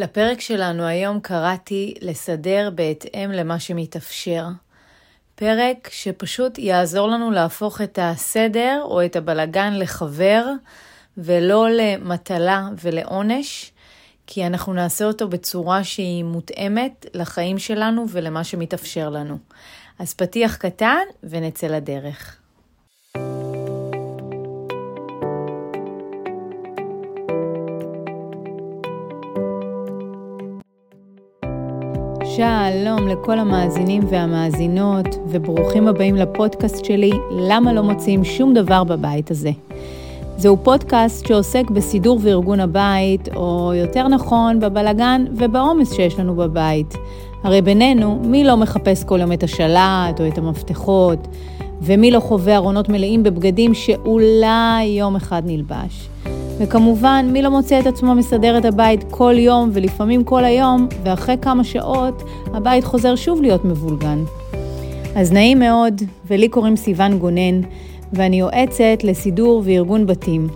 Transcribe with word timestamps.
לפרק 0.00 0.40
שלנו 0.40 0.86
היום 0.86 1.20
קראתי 1.20 1.94
לסדר 2.00 2.70
בהתאם 2.74 3.30
למה 3.30 3.60
שמתאפשר. 3.60 4.44
פרק 5.34 5.88
שפשוט 5.92 6.58
יעזור 6.58 7.08
לנו 7.08 7.30
להפוך 7.30 7.80
את 7.80 7.98
הסדר 8.02 8.80
או 8.84 9.04
את 9.04 9.16
הבלגן 9.16 9.74
לחבר 9.74 10.46
ולא 11.16 11.70
למטלה 11.70 12.68
ולעונש, 12.82 13.72
כי 14.26 14.46
אנחנו 14.46 14.72
נעשה 14.72 15.04
אותו 15.04 15.28
בצורה 15.28 15.84
שהיא 15.84 16.24
מותאמת 16.24 17.06
לחיים 17.14 17.58
שלנו 17.58 18.06
ולמה 18.08 18.44
שמתאפשר 18.44 19.08
לנו. 19.08 19.38
אז 19.98 20.14
פתיח 20.14 20.56
קטן 20.56 21.04
ונצא 21.22 21.66
לדרך. 21.66 22.39
שלום 32.40 33.08
לכל 33.08 33.38
המאזינים 33.38 34.02
והמאזינות, 34.10 35.06
וברוכים 35.28 35.88
הבאים 35.88 36.16
לפודקאסט 36.16 36.84
שלי, 36.84 37.10
למה 37.30 37.72
לא 37.72 37.82
מוצאים 37.82 38.24
שום 38.24 38.54
דבר 38.54 38.84
בבית 38.84 39.30
הזה. 39.30 39.50
זהו 40.36 40.56
פודקאסט 40.62 41.26
שעוסק 41.26 41.70
בסידור 41.70 42.18
וארגון 42.22 42.60
הבית, 42.60 43.28
או 43.36 43.72
יותר 43.74 44.08
נכון, 44.08 44.60
בבלגן 44.60 45.24
ובעומס 45.36 45.92
שיש 45.92 46.18
לנו 46.18 46.34
בבית. 46.34 46.94
הרי 47.42 47.62
בינינו, 47.62 48.20
מי 48.24 48.44
לא 48.44 48.56
מחפש 48.56 49.04
כל 49.04 49.20
יום 49.20 49.32
את 49.32 49.42
השלט 49.42 50.20
או 50.20 50.28
את 50.28 50.38
המפתחות, 50.38 51.28
ומי 51.82 52.10
לא 52.10 52.20
חווה 52.20 52.56
ארונות 52.56 52.88
מלאים 52.88 53.22
בבגדים 53.22 53.74
שאולי 53.74 54.84
יום 54.84 55.16
אחד 55.16 55.42
נלבש. 55.46 56.08
וכמובן, 56.58 57.26
מי 57.32 57.42
לא 57.42 57.50
מוצא 57.50 57.80
את 57.80 57.86
עצמו 57.86 58.14
מסדר 58.14 58.58
את 58.58 58.64
הבית 58.64 59.04
כל 59.10 59.34
יום 59.38 59.70
ולפעמים 59.72 60.24
כל 60.24 60.44
היום, 60.44 60.88
ואחרי 61.04 61.36
כמה 61.42 61.64
שעות 61.64 62.22
הבית 62.46 62.84
חוזר 62.84 63.16
שוב 63.16 63.42
להיות 63.42 63.64
מבולגן. 63.64 64.18
אז 65.16 65.32
נעים 65.32 65.58
מאוד, 65.58 66.02
ולי 66.26 66.48
קוראים 66.48 66.76
סיון 66.76 67.18
גונן, 67.18 67.60
ואני 68.12 68.40
יועצת 68.40 69.04
לסידור 69.04 69.62
וארגון 69.64 70.06
בתים. 70.06 70.48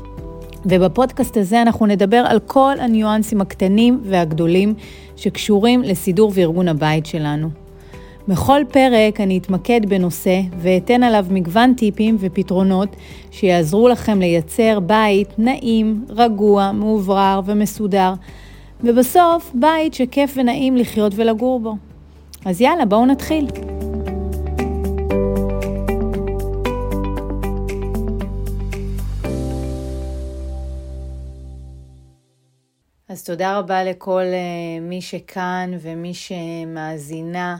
ובפודקאסט 0.66 1.36
הזה 1.36 1.62
אנחנו 1.62 1.86
נדבר 1.86 2.24
על 2.28 2.38
כל 2.46 2.74
הניואנסים 2.80 3.40
הקטנים 3.40 4.00
והגדולים 4.04 4.74
שקשורים 5.16 5.82
לסידור 5.82 6.32
וארגון 6.34 6.68
הבית 6.68 7.06
שלנו. 7.06 7.63
בכל 8.28 8.60
פרק 8.72 9.20
אני 9.20 9.38
אתמקד 9.38 9.80
בנושא 9.88 10.40
ואתן 10.58 11.02
עליו 11.02 11.26
מגוון 11.30 11.74
טיפים 11.74 12.16
ופתרונות 12.20 12.96
שיעזרו 13.30 13.88
לכם 13.88 14.20
לייצר 14.20 14.80
בית 14.80 15.38
נעים, 15.38 16.04
רגוע, 16.08 16.72
מאוברר 16.72 17.40
ומסודר, 17.44 18.14
ובסוף 18.80 19.52
בית 19.54 19.94
שכיף 19.94 20.34
ונעים 20.36 20.76
לחיות 20.76 21.12
ולגור 21.16 21.60
בו. 21.60 21.74
אז 22.44 22.60
יאללה, 22.60 22.84
בואו 22.84 23.06
נתחיל. 23.06 23.46
אז 33.08 33.24
תודה 33.24 33.58
רבה 33.58 33.84
לכל 33.84 34.22
uh, 34.22 34.82
מי 34.82 35.00
שכאן 35.00 35.70
ומי 35.80 36.14
שמאזינה. 36.14 37.56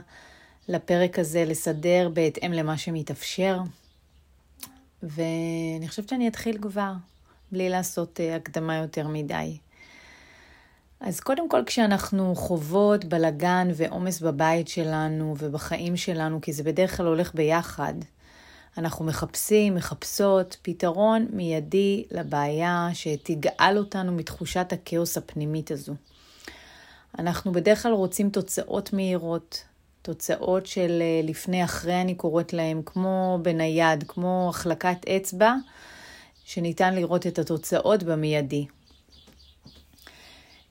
לפרק 0.67 1.19
הזה 1.19 1.45
לסדר 1.45 2.09
בהתאם 2.13 2.51
למה 2.51 2.77
שמתאפשר. 2.77 3.59
ואני 5.03 5.87
חושבת 5.87 6.09
שאני 6.09 6.27
אתחיל 6.27 6.57
כבר, 6.61 6.91
בלי 7.51 7.69
לעשות 7.69 8.19
uh, 8.19 8.35
הקדמה 8.35 8.75
יותר 8.75 9.07
מדי. 9.07 9.57
אז 10.99 11.19
קודם 11.19 11.49
כל, 11.49 11.63
כשאנחנו 11.65 12.35
חוות 12.35 13.05
בלגן 13.05 13.67
ועומס 13.75 14.21
בבית 14.21 14.67
שלנו 14.67 15.35
ובחיים 15.37 15.97
שלנו, 15.97 16.41
כי 16.41 16.53
זה 16.53 16.63
בדרך 16.63 16.97
כלל 16.97 17.05
הולך 17.05 17.35
ביחד, 17.35 17.93
אנחנו 18.77 19.05
מחפשים, 19.05 19.75
מחפשות 19.75 20.57
פתרון 20.61 21.27
מיידי 21.29 22.05
לבעיה 22.11 22.89
שתגאל 22.93 23.77
אותנו 23.77 24.11
מתחושת 24.11 24.73
הכאוס 24.73 25.17
הפנימית 25.17 25.71
הזו. 25.71 25.93
אנחנו 27.19 27.51
בדרך 27.51 27.83
כלל 27.83 27.91
רוצים 27.91 28.29
תוצאות 28.29 28.93
מהירות, 28.93 29.63
תוצאות 30.05 30.65
של 30.65 31.01
אה, 31.01 31.21
לפני 31.23 31.63
אחרי 31.63 32.01
אני 32.01 32.15
קוראת 32.15 32.53
להם, 32.53 32.81
כמו 32.85 33.39
בנייד, 33.41 34.03
כמו 34.07 34.47
החלקת 34.49 35.09
אצבע, 35.09 35.53
שניתן 36.45 36.95
לראות 36.95 37.27
את 37.27 37.39
התוצאות 37.39 38.03
במיידי. 38.03 38.65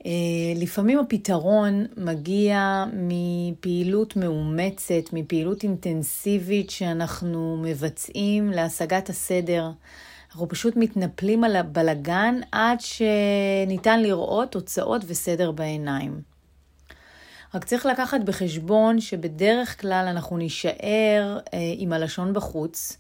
אה, 0.07 0.11
לפעמים 0.57 0.99
הפתרון 0.99 1.87
מגיע 1.97 2.85
מפעילות 2.93 4.17
מאומצת, 4.17 5.13
מפעילות 5.13 5.63
אינטנסיבית 5.63 6.71
שאנחנו 6.71 7.63
מבצעים 7.63 8.51
להשגת 8.51 9.09
הסדר. 9.09 9.71
אנחנו 10.31 10.49
פשוט 10.49 10.77
מתנפלים 10.77 11.45
על 11.45 11.57
הבלגן 11.57 12.41
עד 12.53 12.79
שניתן 12.81 14.03
לראות 14.03 14.53
תוצאות 14.53 15.03
וסדר 15.07 15.51
בעיניים. 15.51 16.34
רק 17.55 17.65
צריך 17.65 17.87
לקחת 17.87 18.21
בחשבון 18.21 19.01
שבדרך 19.01 19.81
כלל 19.81 20.07
אנחנו 20.11 20.37
נישאר 20.37 21.39
אה, 21.55 21.59
עם 21.77 21.93
הלשון 21.93 22.33
בחוץ, 22.33 22.99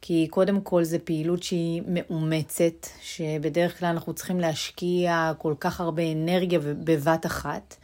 כי 0.00 0.26
קודם 0.30 0.60
כל 0.60 0.84
זו 0.84 0.96
פעילות 1.04 1.42
שהיא 1.42 1.82
מאומצת, 1.88 2.86
שבדרך 3.02 3.78
כלל 3.78 3.88
אנחנו 3.88 4.12
צריכים 4.14 4.40
להשקיע 4.40 5.32
כל 5.38 5.54
כך 5.60 5.80
הרבה 5.80 6.02
אנרגיה 6.12 6.58
בבת 6.58 7.26
אחת, 7.26 7.76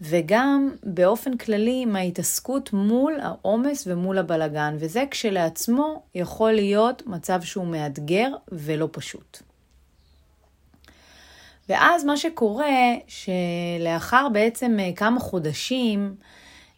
וגם 0.00 0.70
באופן 0.82 1.36
כללי 1.36 1.80
עם 1.82 1.96
ההתעסקות 1.96 2.72
מול 2.72 3.18
העומס 3.22 3.84
ומול 3.86 4.18
הבלגן, 4.18 4.76
וזה 4.78 5.04
כשלעצמו 5.10 6.02
יכול 6.14 6.52
להיות 6.52 7.02
מצב 7.06 7.42
שהוא 7.42 7.66
מאתגר 7.66 8.28
ולא 8.52 8.88
פשוט. 8.92 9.49
ואז 11.70 12.04
מה 12.04 12.16
שקורה, 12.16 12.94
שלאחר 13.06 14.28
בעצם 14.32 14.76
אה, 14.80 14.90
כמה 14.96 15.20
חודשים, 15.20 16.14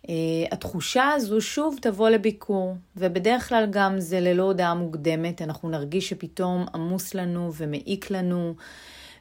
אה, 0.08 0.14
התחושה 0.52 1.08
הזו 1.08 1.40
שוב 1.40 1.78
תבוא 1.80 2.08
לביקור, 2.08 2.74
ובדרך 2.96 3.48
כלל 3.48 3.66
גם 3.70 4.00
זה 4.00 4.20
ללא 4.20 4.42
הודעה 4.42 4.74
מוקדמת, 4.74 5.42
אנחנו 5.42 5.70
נרגיש 5.70 6.08
שפתאום 6.08 6.66
עמוס 6.74 7.14
לנו 7.14 7.52
ומעיק 7.56 8.10
לנו, 8.10 8.54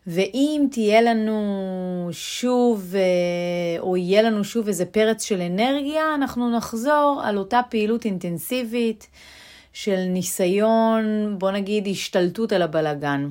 ואם 0.07 0.67
תהיה 0.71 1.01
לנו 1.01 2.09
שוב, 2.11 2.93
אה, 2.95 3.79
או 3.79 3.97
יהיה 3.97 4.21
לנו 4.21 4.43
שוב 4.43 4.67
איזה 4.67 4.85
פרץ 4.85 5.23
של 5.23 5.41
אנרגיה, 5.41 6.15
אנחנו 6.15 6.57
נחזור 6.57 7.21
על 7.23 7.37
אותה 7.37 7.61
פעילות 7.69 8.05
אינטנסיבית 8.05 9.07
של 9.73 10.05
ניסיון, 10.07 11.35
בוא 11.37 11.51
נגיד, 11.51 11.87
השתלטות 11.87 12.51
על 12.53 12.61
הבלגן. 12.61 13.29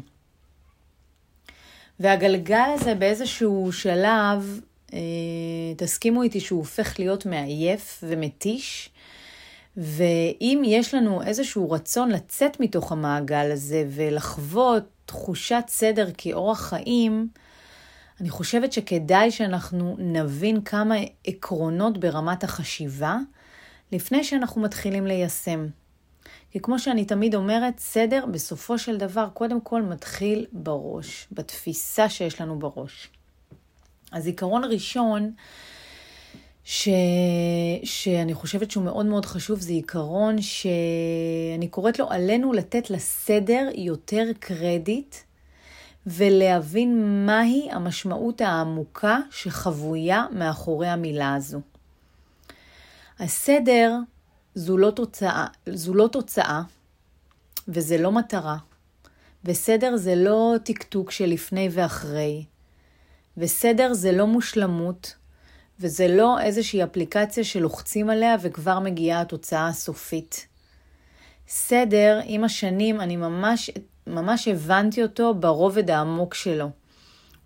והגלגל 2.01 2.69
הזה 2.75 2.95
באיזשהו 2.95 3.73
שלב, 3.73 4.61
אה, 4.93 4.99
תסכימו 5.77 6.23
איתי 6.23 6.41
שהוא 6.41 6.59
הופך 6.59 6.99
להיות 6.99 7.27
מעייף 7.27 8.05
ומתיש, 8.07 8.91
ואם 9.77 10.63
יש 10.65 10.95
לנו 10.95 11.23
איזשהו 11.23 11.71
רצון 11.71 12.11
לצאת 12.11 12.61
מתוך 12.61 12.93
המעגל 12.93 13.53
הזה 13.53 13.85
ולחוות 13.91 14.83
תחושת 15.07 15.65
סדר 15.69 16.09
כאורח 16.19 16.61
חיים, 16.69 17.29
אני 18.21 18.31
חושבת 18.31 18.73
שכדאי 18.73 19.31
שאנחנו 19.31 19.97
נבין 19.99 20.61
כמה 20.61 20.95
עקרונות 21.27 21.99
ברמת 21.99 22.45
החשיבה 22.45 23.19
לפני 23.93 24.25
שאנחנו 24.25 24.63
מתחילים 24.63 25.07
ליישם. 25.07 25.67
כי 26.51 26.61
כמו 26.61 26.79
שאני 26.79 27.05
תמיד 27.05 27.35
אומרת, 27.35 27.79
סדר 27.79 28.27
בסופו 28.27 28.79
של 28.79 28.97
דבר 28.97 29.29
קודם 29.35 29.61
כל 29.61 29.83
מתחיל 29.83 30.47
בראש, 30.53 31.29
בתפיסה 31.33 32.09
שיש 32.09 32.41
לנו 32.41 32.59
בראש. 32.59 33.09
אז 34.13 34.27
עיקרון 34.27 34.65
ראשון, 34.65 35.33
ש... 36.65 36.89
שאני 37.85 38.35
חושבת 38.35 38.71
שהוא 38.71 38.85
מאוד 38.85 39.07
מאוד 39.07 39.27
חשוב, 39.27 39.61
זה 39.61 39.73
עיקרון 39.73 40.43
שאני 40.43 41.69
קוראת 41.69 41.99
לו 41.99 42.11
עלינו 42.11 42.53
לתת 42.53 42.91
לסדר 42.91 43.69
יותר 43.75 44.25
קרדיט 44.41 45.17
ולהבין 46.07 47.27
מהי 47.27 47.69
המשמעות 47.71 48.41
העמוקה 48.41 49.19
שחבויה 49.31 50.27
מאחורי 50.33 50.89
המילה 50.89 51.35
הזו. 51.35 51.61
הסדר 53.19 53.93
זו 54.55 54.79
לא 54.79 54.91
תוצאה, 54.91 55.47
זו 55.67 55.95
לא 55.95 56.09
תוצאה 56.13 56.63
וזה 57.69 57.99
לא 57.99 58.13
מטרה. 58.13 58.57
וסדר 59.45 59.97
זה 59.97 60.15
לא 60.15 60.55
טקטוק 60.65 61.11
של 61.11 61.27
לפני 61.27 61.69
ואחרי. 61.73 62.45
וסדר 63.37 63.93
זה 63.93 64.13
לא 64.13 64.27
מושלמות, 64.27 65.15
וזה 65.81 66.09
לא 66.09 66.41
איזושהי 66.41 66.85
אפליקציה 66.85 67.45
שלוחצים 67.45 68.11
עליה 68.11 68.37
וכבר 68.41 68.79
מגיעה 68.79 69.21
התוצאה 69.21 69.69
הסופית. 69.69 70.47
סדר, 71.49 72.21
עם 72.25 72.45
השנים, 72.45 73.01
אני 73.01 73.17
ממש, 73.17 73.71
ממש 74.07 74.49
הבנתי 74.49 75.03
אותו 75.03 75.35
ברובד 75.35 75.91
העמוק 75.91 76.35
שלו. 76.35 76.71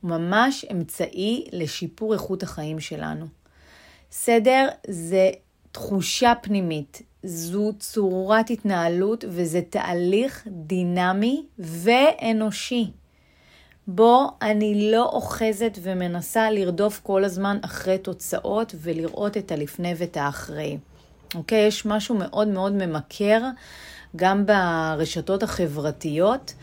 הוא 0.00 0.10
ממש 0.10 0.64
אמצעי 0.72 1.46
לשיפור 1.52 2.12
איכות 2.12 2.42
החיים 2.42 2.80
שלנו. 2.80 3.26
סדר 4.12 4.68
זה 4.88 5.30
תחושה 5.74 6.32
פנימית, 6.42 7.02
זו 7.22 7.72
צורת 7.78 8.50
התנהלות 8.50 9.24
וזה 9.28 9.60
תהליך 9.70 10.46
דינמי 10.48 11.44
ואנושי. 11.58 12.90
בו 13.86 14.30
אני 14.42 14.90
לא 14.92 15.04
אוחזת 15.04 15.78
ומנסה 15.82 16.50
לרדוף 16.50 17.00
כל 17.02 17.24
הזמן 17.24 17.58
אחרי 17.64 17.98
תוצאות 17.98 18.74
ולראות 18.78 19.36
את 19.36 19.52
הלפני 19.52 19.94
ואת 19.96 20.16
האחרי. 20.16 20.78
אוקיי? 21.34 21.66
יש 21.66 21.86
משהו 21.86 22.14
מאוד 22.18 22.48
מאוד 22.48 22.72
ממכר 22.72 23.40
גם 24.16 24.46
ברשתות 24.46 25.42
החברתיות, 25.42 26.54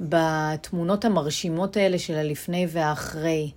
בתמונות 0.00 1.04
המרשימות 1.04 1.76
האלה 1.76 1.98
של 1.98 2.14
הלפני 2.14 2.66
והאחרי. 2.70 3.50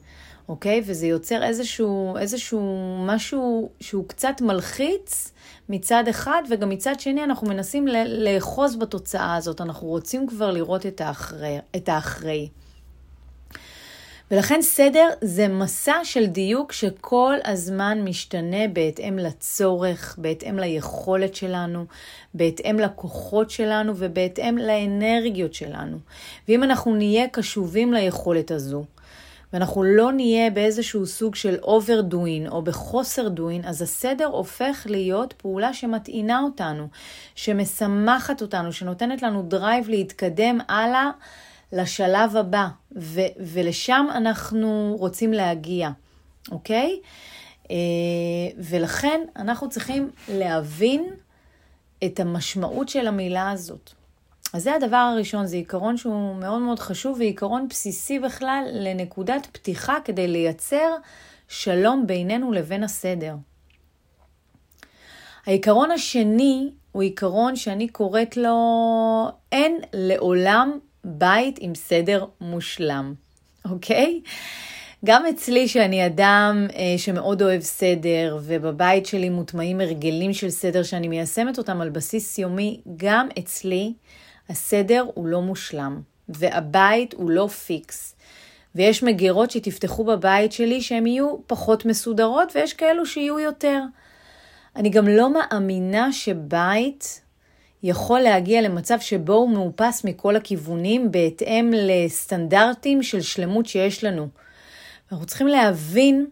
אוקיי? 0.51 0.81
וזה 0.85 1.07
יוצר 1.07 1.43
איזשהו, 1.43 2.17
איזשהו 2.17 2.95
משהו 3.05 3.69
שהוא 3.79 4.07
קצת 4.07 4.41
מלחיץ 4.41 5.31
מצד 5.69 6.03
אחד, 6.09 6.41
וגם 6.49 6.69
מצד 6.69 6.99
שני 6.99 7.23
אנחנו 7.23 7.47
מנסים 7.47 7.87
לאחוז 8.07 8.75
בתוצאה 8.75 9.35
הזאת. 9.35 9.61
אנחנו 9.61 9.87
רוצים 9.87 10.27
כבר 10.27 10.51
לראות 10.51 10.85
את 10.85 11.01
האחרי. 11.01 11.59
את 11.75 11.89
האחרי. 11.89 12.49
ולכן 14.31 14.61
סדר 14.61 15.07
זה 15.21 15.47
מסע 15.47 15.95
של 16.03 16.25
דיוק 16.25 16.71
שכל 16.71 17.35
הזמן 17.45 18.01
משתנה 18.03 18.67
בהתאם 18.73 19.19
לצורך, 19.19 20.15
בהתאם 20.17 20.59
ליכולת 20.59 21.35
שלנו, 21.35 21.85
בהתאם 22.33 22.79
לכוחות 22.79 23.49
שלנו 23.49 23.93
ובהתאם 23.95 24.57
לאנרגיות 24.57 25.53
שלנו. 25.53 25.97
ואם 26.47 26.63
אנחנו 26.63 26.95
נהיה 26.95 27.27
קשובים 27.27 27.93
ליכולת 27.93 28.51
הזו, 28.51 28.85
ואנחנו 29.53 29.83
לא 29.83 30.11
נהיה 30.11 30.49
באיזשהו 30.49 31.05
סוג 31.05 31.35
של 31.35 31.55
overdoing 31.63 32.49
או 32.49 32.61
בחוסר 32.61 33.27
doing, 33.27 33.67
אז 33.67 33.81
הסדר 33.81 34.25
הופך 34.25 34.87
להיות 34.89 35.33
פעולה 35.33 35.73
שמטעינה 35.73 36.39
אותנו, 36.39 36.87
שמשמחת 37.35 38.41
אותנו, 38.41 38.73
שנותנת 38.73 39.21
לנו 39.21 39.43
drive 39.43 39.89
להתקדם 39.89 40.59
הלאה. 40.67 41.11
לשלב 41.73 42.35
הבא, 42.35 42.67
ו- 42.97 43.31
ולשם 43.39 44.05
אנחנו 44.15 44.95
רוצים 44.99 45.33
להגיע, 45.33 45.89
אוקיי? 46.51 46.99
אה, 47.71 47.75
ולכן 48.57 49.21
אנחנו 49.35 49.69
צריכים 49.69 50.09
להבין 50.29 51.05
את 52.05 52.19
המשמעות 52.19 52.89
של 52.89 53.07
המילה 53.07 53.51
הזאת. 53.51 53.93
אז 54.53 54.63
זה 54.63 54.75
הדבר 54.75 54.95
הראשון, 54.95 55.45
זה 55.45 55.55
עיקרון 55.55 55.97
שהוא 55.97 56.35
מאוד 56.35 56.61
מאוד 56.61 56.79
חשוב 56.79 57.17
ועיקרון 57.19 57.67
בסיסי 57.67 58.19
בכלל 58.19 58.63
לנקודת 58.73 59.47
פתיחה 59.51 59.97
כדי 60.05 60.27
לייצר 60.27 60.95
שלום 61.47 62.07
בינינו 62.07 62.51
לבין 62.51 62.83
הסדר. 62.83 63.35
העיקרון 65.45 65.91
השני 65.91 66.71
הוא 66.91 67.03
עיקרון 67.03 67.55
שאני 67.55 67.87
קוראת 67.87 68.37
לו 68.37 68.57
אין 69.51 69.79
לעולם 69.93 70.79
בית 71.03 71.57
עם 71.59 71.75
סדר 71.75 72.25
מושלם, 72.41 73.13
אוקיי? 73.71 74.21
גם 75.05 75.25
אצלי, 75.25 75.67
שאני 75.67 76.05
אדם 76.05 76.67
אה, 76.75 76.97
שמאוד 76.97 77.41
אוהב 77.41 77.61
סדר, 77.61 78.37
ובבית 78.43 79.05
שלי 79.05 79.29
מוטמעים 79.29 79.81
הרגלים 79.81 80.33
של 80.33 80.49
סדר 80.49 80.83
שאני 80.83 81.07
מיישמת 81.07 81.57
אותם 81.57 81.81
על 81.81 81.89
בסיס 81.89 82.39
יומי, 82.39 82.81
גם 82.97 83.27
אצלי 83.39 83.93
הסדר 84.51 85.05
הוא 85.13 85.27
לא 85.27 85.41
מושלם, 85.41 86.01
והבית 86.29 87.13
הוא 87.13 87.29
לא 87.29 87.47
פיקס. 87.47 88.15
ויש 88.75 89.03
מגירות 89.03 89.51
שתפתחו 89.51 90.03
בבית 90.03 90.51
שלי 90.51 90.81
שהן 90.81 91.07
יהיו 91.07 91.37
פחות 91.47 91.85
מסודרות, 91.85 92.55
ויש 92.55 92.73
כאלו 92.73 93.05
שיהיו 93.05 93.39
יותר. 93.39 93.81
אני 94.75 94.89
גם 94.89 95.07
לא 95.07 95.29
מאמינה 95.33 96.13
שבית 96.13 97.21
יכול 97.83 98.19
להגיע 98.19 98.61
למצב 98.61 98.99
שבו 98.99 99.33
הוא 99.33 99.49
מאופס 99.49 100.03
מכל 100.03 100.35
הכיוונים 100.35 101.11
בהתאם 101.11 101.71
לסטנדרטים 101.73 103.03
של 103.03 103.21
שלמות 103.21 103.65
שיש 103.65 104.03
לנו. 104.03 104.27
אנחנו 105.11 105.25
צריכים 105.25 105.47
להבין 105.47 106.25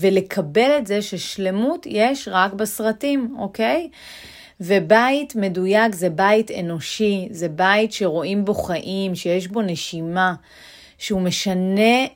ולקבל 0.00 0.78
את 0.78 0.86
זה 0.86 1.02
ששלמות 1.02 1.86
יש 1.86 2.28
רק 2.32 2.52
בסרטים, 2.52 3.36
אוקיי? 3.38 3.88
ובית 4.64 5.36
מדויק 5.36 5.94
זה 5.94 6.10
בית 6.10 6.50
אנושי, 6.50 7.28
זה 7.30 7.48
בית 7.48 7.92
שרואים 7.92 8.44
בו 8.44 8.54
חיים, 8.54 9.14
שיש 9.14 9.48
בו 9.48 9.62
נשימה, 9.62 10.34
שהוא 10.98 11.20
משנה 11.20 12.06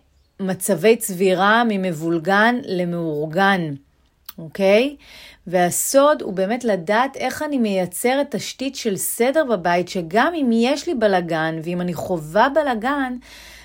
מצבי 0.41 0.97
צבירה 0.97 1.63
ממבולגן 1.69 2.57
למאורגן, 2.65 3.75
אוקיי? 4.39 4.97
והסוד 5.47 6.23
הוא 6.23 6.33
באמת 6.33 6.65
לדעת 6.65 7.17
איך 7.17 7.43
אני 7.43 7.59
מייצרת 7.59 8.35
תשתית 8.35 8.77
של 8.77 8.97
סדר 8.97 9.45
בבית, 9.45 9.89
שגם 9.89 10.33
אם 10.35 10.51
יש 10.53 10.89
לי 10.89 10.95
בלגן, 10.95 11.59
ואם 11.63 11.81
אני 11.81 11.95
חווה 11.95 12.49
בלגן, 12.49 13.17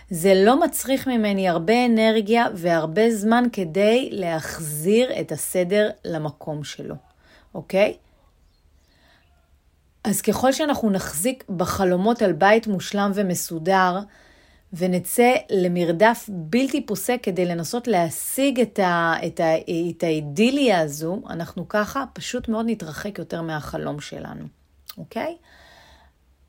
זה 0.10 0.33
לא 0.45 0.60
מצריך 0.60 1.07
ממני 1.07 1.50
הרבה 1.50 1.86
אנרגיה 1.86 2.45
והרבה 2.54 3.12
זמן 3.12 3.44
כדי 3.54 4.10
להחזיר 4.12 5.19
את 5.19 5.31
הסדר 5.31 5.89
למקום 6.06 6.63
שלו, 6.63 6.95
אוקיי? 7.56 7.94
אז 10.03 10.21
ככל 10.21 10.51
שאנחנו 10.51 10.89
נחזיק 10.89 11.44
בחלומות 11.50 12.21
על 12.21 12.33
בית 12.33 12.68
מושלם 12.68 13.12
ומסודר, 13.15 14.00
ונצא 14.74 15.33
למרדף 15.50 16.30
בלתי 16.30 16.86
פוסק 16.86 17.19
כדי 17.24 17.45
לנסות 17.45 17.88
להשיג 17.88 18.59
את, 18.59 18.80
ה, 18.80 19.13
את, 19.27 19.39
ה, 19.39 19.57
את 19.89 20.03
האידיליה 20.03 20.80
הזו, 20.80 21.21
אנחנו 21.30 21.68
ככה 21.69 22.03
פשוט 22.13 22.48
מאוד 22.48 22.65
נתרחק 22.69 23.19
יותר 23.19 23.42
מהחלום 23.42 24.01
שלנו, 24.01 24.45
אוקיי? 24.98 25.38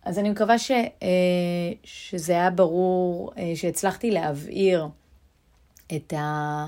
אז 0.05 0.19
אני 0.19 0.31
מקווה 0.31 0.59
ש, 0.59 0.71
אה, 0.71 1.09
שזה 1.85 2.33
היה 2.33 2.51
ברור, 2.51 3.33
אה, 3.39 3.53
שהצלחתי 3.55 4.11
להבהיר 4.11 4.89
את, 5.97 6.13
ה, 6.13 6.67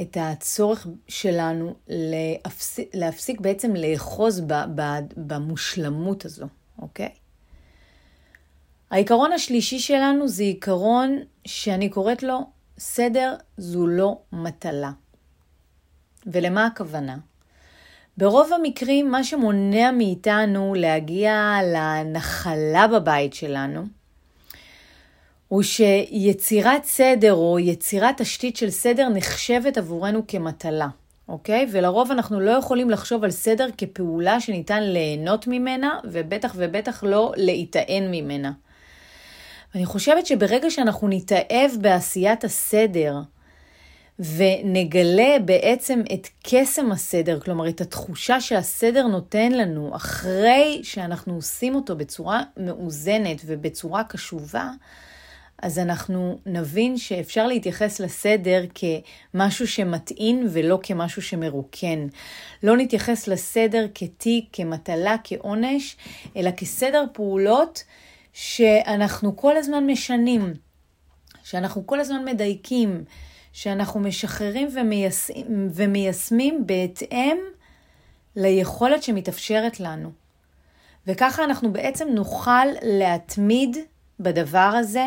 את 0.00 0.16
הצורך 0.20 0.86
שלנו 1.08 1.74
להפסיק, 1.88 2.90
להפסיק 2.94 3.40
בעצם 3.40 3.76
לאחוז 3.76 4.40
ב, 4.40 4.52
ב, 4.74 4.82
במושלמות 5.16 6.24
הזו, 6.24 6.46
אוקיי? 6.78 7.08
העיקרון 8.90 9.32
השלישי 9.32 9.78
שלנו 9.78 10.28
זה 10.28 10.42
עיקרון 10.42 11.18
שאני 11.46 11.88
קוראת 11.88 12.22
לו 12.22 12.40
סדר 12.78 13.34
זו 13.56 13.86
לא 13.86 14.18
מטלה. 14.32 14.90
ולמה 16.26 16.66
הכוונה? 16.66 17.16
ברוב 18.16 18.52
המקרים 18.52 19.10
מה 19.10 19.24
שמונע 19.24 19.90
מאיתנו 19.90 20.74
להגיע 20.74 21.58
לנחלה 21.74 22.88
בבית 22.88 23.34
שלנו 23.34 23.84
הוא 25.52 25.62
שיצירת 25.62 26.84
סדר 26.84 27.32
או 27.32 27.58
יצירת 27.58 28.20
תשתית 28.20 28.56
של 28.56 28.70
סדר 28.70 29.08
נחשבת 29.08 29.78
עבורנו 29.78 30.26
כמטלה, 30.28 30.88
אוקיי? 31.28 31.66
ולרוב 31.72 32.10
אנחנו 32.10 32.40
לא 32.40 32.50
יכולים 32.50 32.90
לחשוב 32.90 33.24
על 33.24 33.30
סדר 33.30 33.68
כפעולה 33.78 34.40
שניתן 34.40 34.82
ליהנות 34.82 35.46
ממנה 35.46 35.98
ובטח 36.04 36.52
ובטח 36.56 37.04
לא 37.04 37.32
להיטען 37.36 38.10
ממנה. 38.10 38.52
ואני 39.74 39.86
חושבת 39.86 40.26
שברגע 40.26 40.70
שאנחנו 40.70 41.08
נתאהב 41.08 41.70
בעשיית 41.80 42.44
הסדר, 42.44 43.16
ונגלה 44.18 45.36
בעצם 45.44 46.02
את 46.14 46.28
קסם 46.42 46.92
הסדר, 46.92 47.40
כלומר 47.40 47.68
את 47.68 47.80
התחושה 47.80 48.40
שהסדר 48.40 49.06
נותן 49.06 49.52
לנו 49.52 49.96
אחרי 49.96 50.80
שאנחנו 50.82 51.34
עושים 51.34 51.74
אותו 51.74 51.96
בצורה 51.96 52.42
מאוזנת 52.56 53.42
ובצורה 53.46 54.04
קשובה, 54.04 54.70
אז 55.62 55.78
אנחנו 55.78 56.38
נבין 56.46 56.98
שאפשר 56.98 57.46
להתייחס 57.46 58.00
לסדר 58.00 58.64
כמשהו 58.74 59.68
שמטעין 59.68 60.46
ולא 60.50 60.78
כמשהו 60.82 61.22
שמרוקן. 61.22 62.06
לא 62.62 62.76
נתייחס 62.76 63.28
לסדר 63.28 63.86
כתיק, 63.94 64.48
כמטלה, 64.52 65.16
כעונש, 65.24 65.96
אלא 66.36 66.50
כסדר 66.50 67.04
פעולות 67.12 67.84
שאנחנו 68.32 69.36
כל 69.36 69.56
הזמן 69.56 69.86
משנים, 69.86 70.54
שאנחנו 71.44 71.86
כל 71.86 72.00
הזמן 72.00 72.24
מדייקים, 72.24 73.04
שאנחנו 73.52 74.00
משחררים 74.00 74.68
ומיישמים, 74.72 75.68
ומיישמים 75.74 76.66
בהתאם 76.66 77.36
ליכולת 78.36 79.02
שמתאפשרת 79.02 79.80
לנו. 79.80 80.10
וככה 81.06 81.44
אנחנו 81.44 81.72
בעצם 81.72 82.08
נוכל 82.08 82.66
להתמיד 82.82 83.76
בדבר 84.20 84.58
הזה, 84.58 85.06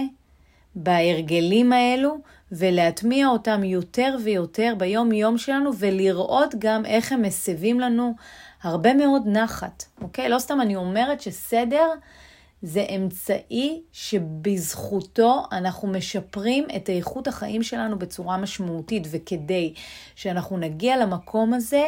בהרגלים 0.76 1.74
האלו, 1.74 2.18
ולהטמיע 2.52 3.28
אותם 3.28 3.64
יותר 3.64 4.18
ויותר 4.24 4.74
ביום-יום 4.78 5.38
שלנו, 5.38 5.72
ולראות 5.78 6.56
גם 6.60 6.86
איך 6.86 7.12
הם 7.12 7.22
מסבים 7.22 7.80
לנו 7.80 8.14
הרבה 8.64 8.94
מאוד 8.94 9.22
נחת, 9.26 9.86
אוקיי? 10.02 10.30
לא 10.30 10.40
סתם 10.40 10.62
אני 10.62 10.76
אומרת 10.76 11.22
שסדר 11.22 11.88
זה 12.62 12.86
אמצעי 12.96 13.82
שבזכותו 13.92 15.44
אנחנו 15.52 15.88
משפרים 15.88 16.68
את 16.76 16.90
איכות 16.90 17.28
החיים 17.28 17.64
שלנו 17.64 18.00
בצורה 18.00 18.38
משמעותית, 18.38 19.08
וכדי 19.12 19.74
שאנחנו 20.16 20.58
נגיע 20.58 20.98
למקום 20.98 21.54
הזה, 21.54 21.84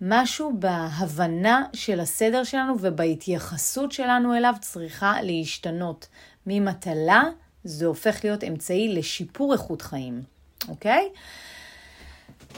משהו 0.00 0.52
בהבנה 0.58 1.64
של 1.72 2.00
הסדר 2.00 2.44
שלנו 2.44 2.74
ובהתייחסות 2.80 3.92
שלנו 3.92 4.36
אליו 4.36 4.54
צריכה 4.60 5.22
להשתנות. 5.22 6.08
ממטלה 6.46 7.22
זה 7.66 7.86
הופך 7.86 8.20
להיות 8.24 8.44
אמצעי 8.44 8.94
לשיפור 8.94 9.52
איכות 9.52 9.82
חיים, 9.82 10.22
אוקיי? 10.68 11.08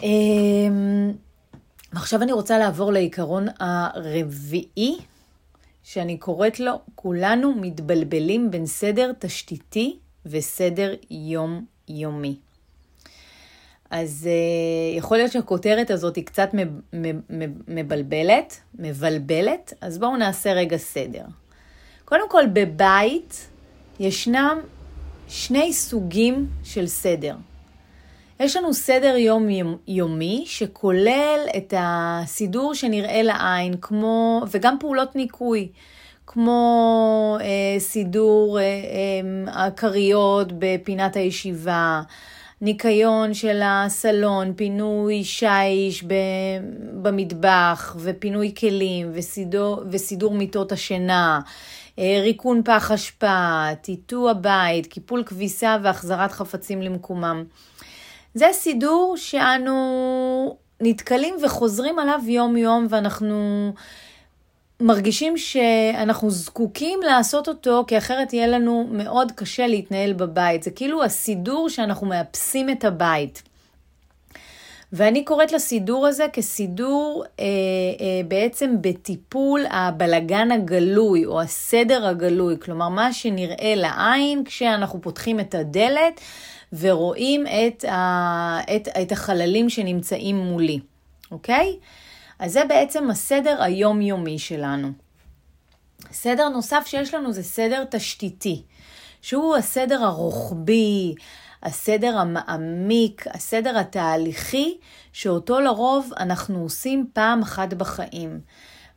אמ, 0.03 1.13
עכשיו 1.93 2.23
אני 2.23 2.33
רוצה 2.33 2.59
לעבור 2.59 2.93
לעיקרון 2.93 3.47
הרביעי, 3.61 4.99
שאני 5.83 6.19
קוראת 6.19 6.61
לו, 6.61 6.73
כולנו 6.95 7.55
מתבלבלים 7.55 8.51
בין 8.51 8.67
סדר 8.67 9.13
תשתיתי 9.19 9.97
וסדר 10.27 10.95
יומיומי. 11.11 12.37
אז 13.91 14.29
uh, 14.29 14.99
יכול 14.99 15.17
להיות 15.17 15.33
שהכותרת 15.33 15.91
הזאת 15.91 16.17
היא 16.17 16.25
קצת 16.25 16.51
מבלבלת, 17.69 18.61
מבלבלת, 18.75 19.73
אז 19.81 19.99
בואו 19.99 20.17
נעשה 20.17 20.53
רגע 20.53 20.77
סדר. 20.77 21.25
קודם 22.05 22.31
כל, 22.31 22.43
בבית 22.53 23.49
ישנם 24.01 24.59
שני 25.29 25.73
סוגים 25.73 26.47
של 26.65 26.87
סדר. 26.87 27.35
יש 28.41 28.57
לנו 28.57 28.75
סדר 28.75 29.17
יום 29.17 29.47
יומי 29.89 30.45
שכולל 30.47 31.41
את 31.57 31.75
הסידור 31.77 32.75
שנראה 32.75 33.23
לעין, 33.23 33.75
כמו, 33.81 34.43
וגם 34.51 34.77
פעולות 34.81 35.17
ניקוי, 35.17 35.69
כמו 36.27 37.39
אה, 37.41 37.81
סידור 37.81 38.59
הכריות 39.47 40.51
אה, 40.51 40.57
אה, 40.57 40.59
בפינת 40.59 41.17
הישיבה, 41.17 42.03
ניקיון 42.61 43.35
של 43.35 43.61
הסלון, 43.65 44.53
פינוי 44.57 45.25
שיש 45.25 46.05
במטבח 47.03 47.97
ופינוי 47.99 48.55
כלים 48.59 49.11
וסידור, 49.15 49.83
וסידור 49.91 50.35
מיטות 50.35 50.73
השינה, 50.73 51.41
אה, 51.45 51.51
ריקון 51.99 52.63
פח 52.65 52.91
אשפה, 52.91 53.67
טיטוע 53.83 54.33
בית, 54.33 54.87
קיפול 54.87 55.23
כביסה 55.27 55.77
והחזרת 55.83 56.33
חפצים 56.33 56.83
למקומם. 56.83 57.45
זה 58.35 58.47
סידור 58.53 59.15
שאנו 59.17 60.57
נתקלים 60.81 61.35
וחוזרים 61.43 61.99
עליו 61.99 62.21
יום-יום 62.27 62.87
ואנחנו 62.91 63.73
מרגישים 64.81 65.37
שאנחנו 65.37 66.31
זקוקים 66.31 67.01
לעשות 67.03 67.49
אותו, 67.49 67.85
כי 67.87 67.99
אחרת 67.99 68.33
יהיה 68.33 68.47
לנו 68.47 68.89
מאוד 68.91 69.33
קשה 69.33 69.67
להתנהל 69.67 70.13
בבית. 70.13 70.63
זה 70.63 70.71
כאילו 70.71 71.05
הסידור 71.05 71.69
שאנחנו 71.69 72.07
מאפסים 72.07 72.71
את 72.71 72.85
הבית. 72.85 73.43
ואני 74.93 75.25
קוראת 75.25 75.53
לסידור 75.53 76.07
הזה 76.07 76.27
כסידור 76.33 77.25
אה, 77.41 77.45
אה, 77.45 78.21
בעצם 78.29 78.75
בטיפול 78.81 79.65
הבלגן 79.71 80.51
הגלוי 80.51 81.27
או 81.27 81.41
הסדר 81.41 82.07
הגלוי, 82.07 82.57
כלומר 82.61 82.89
מה 82.89 83.13
שנראה 83.13 83.75
לעין 83.77 84.45
כשאנחנו 84.45 85.01
פותחים 85.01 85.41
את 85.41 85.55
הדלת 85.55 86.21
ורואים 86.73 87.47
את, 87.47 87.85
ה, 87.85 88.61
את, 88.77 88.89
את 89.03 89.13
החללים 89.13 89.71
שנמצאים 89.71 90.37
מולי, 90.37 90.81
אוקיי? 91.31 91.77
אז 92.39 92.53
זה 92.53 92.65
בעצם 92.69 93.11
הסדר 93.11 93.63
היומיומי 93.63 94.39
שלנו. 94.39 94.89
סדר 96.13 96.49
נוסף 96.49 96.83
שיש 96.87 97.15
לנו 97.15 97.33
זה 97.33 97.43
סדר 97.43 97.85
תשתיתי, 97.91 98.63
שהוא 99.23 99.57
הסדר 99.57 100.05
הרוחבי, 100.05 101.15
הסדר 101.63 102.19
המעמיק, 102.19 103.25
הסדר 103.27 103.79
התהליכי, 103.79 104.79
שאותו 105.13 105.61
לרוב 105.61 106.11
אנחנו 106.19 106.63
עושים 106.63 107.07
פעם 107.13 107.43
אחת 107.43 107.75
בחיים. 107.75 108.41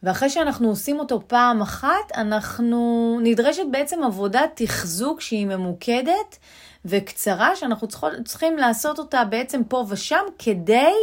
ואחרי 0.03 0.29
שאנחנו 0.29 0.69
עושים 0.69 0.99
אותו 0.99 1.21
פעם 1.27 1.61
אחת, 1.61 2.11
אנחנו 2.15 3.19
נדרשת 3.23 3.63
בעצם 3.71 4.03
עבודת 4.03 4.49
תחזוק 4.55 5.21
שהיא 5.21 5.47
ממוקדת 5.47 6.37
וקצרה, 6.85 7.55
שאנחנו 7.55 7.87
צריכים 8.25 8.57
לעשות 8.57 8.99
אותה 8.99 9.23
בעצם 9.25 9.63
פה 9.63 9.85
ושם, 9.89 10.23
כדי 10.39 10.93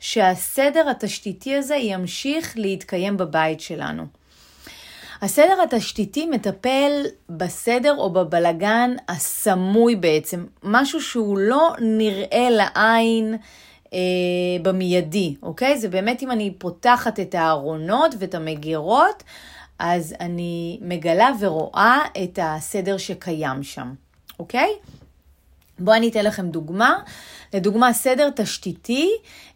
שהסדר 0.00 0.90
התשתיתי 0.90 1.56
הזה 1.56 1.74
ימשיך 1.74 2.52
להתקיים 2.56 3.16
בבית 3.16 3.60
שלנו. 3.60 4.06
הסדר 5.24 5.62
התשתיתי 5.62 6.26
מטפל 6.26 7.02
בסדר 7.28 7.96
או 7.98 8.10
בבלגן 8.12 8.96
הסמוי 9.08 9.96
בעצם, 9.96 10.44
משהו 10.62 11.00
שהוא 11.02 11.38
לא 11.38 11.72
נראה 11.80 12.48
לעין 12.50 13.36
אה, 13.92 13.98
במיידי, 14.62 15.34
אוקיי? 15.42 15.78
זה 15.78 15.88
באמת 15.88 16.22
אם 16.22 16.30
אני 16.30 16.54
פותחת 16.58 17.20
את 17.20 17.34
הארונות 17.34 18.14
ואת 18.18 18.34
המגירות, 18.34 19.22
אז 19.78 20.14
אני 20.20 20.78
מגלה 20.82 21.30
ורואה 21.40 21.98
את 22.24 22.38
הסדר 22.42 22.96
שקיים 22.96 23.62
שם, 23.62 23.94
אוקיי? 24.38 24.70
בואו 25.78 25.96
אני 25.96 26.08
אתן 26.08 26.24
לכם 26.24 26.48
דוגמה. 26.48 26.98
לדוגמה, 27.54 27.92
סדר 27.92 28.30
תשתיתי 28.36 29.10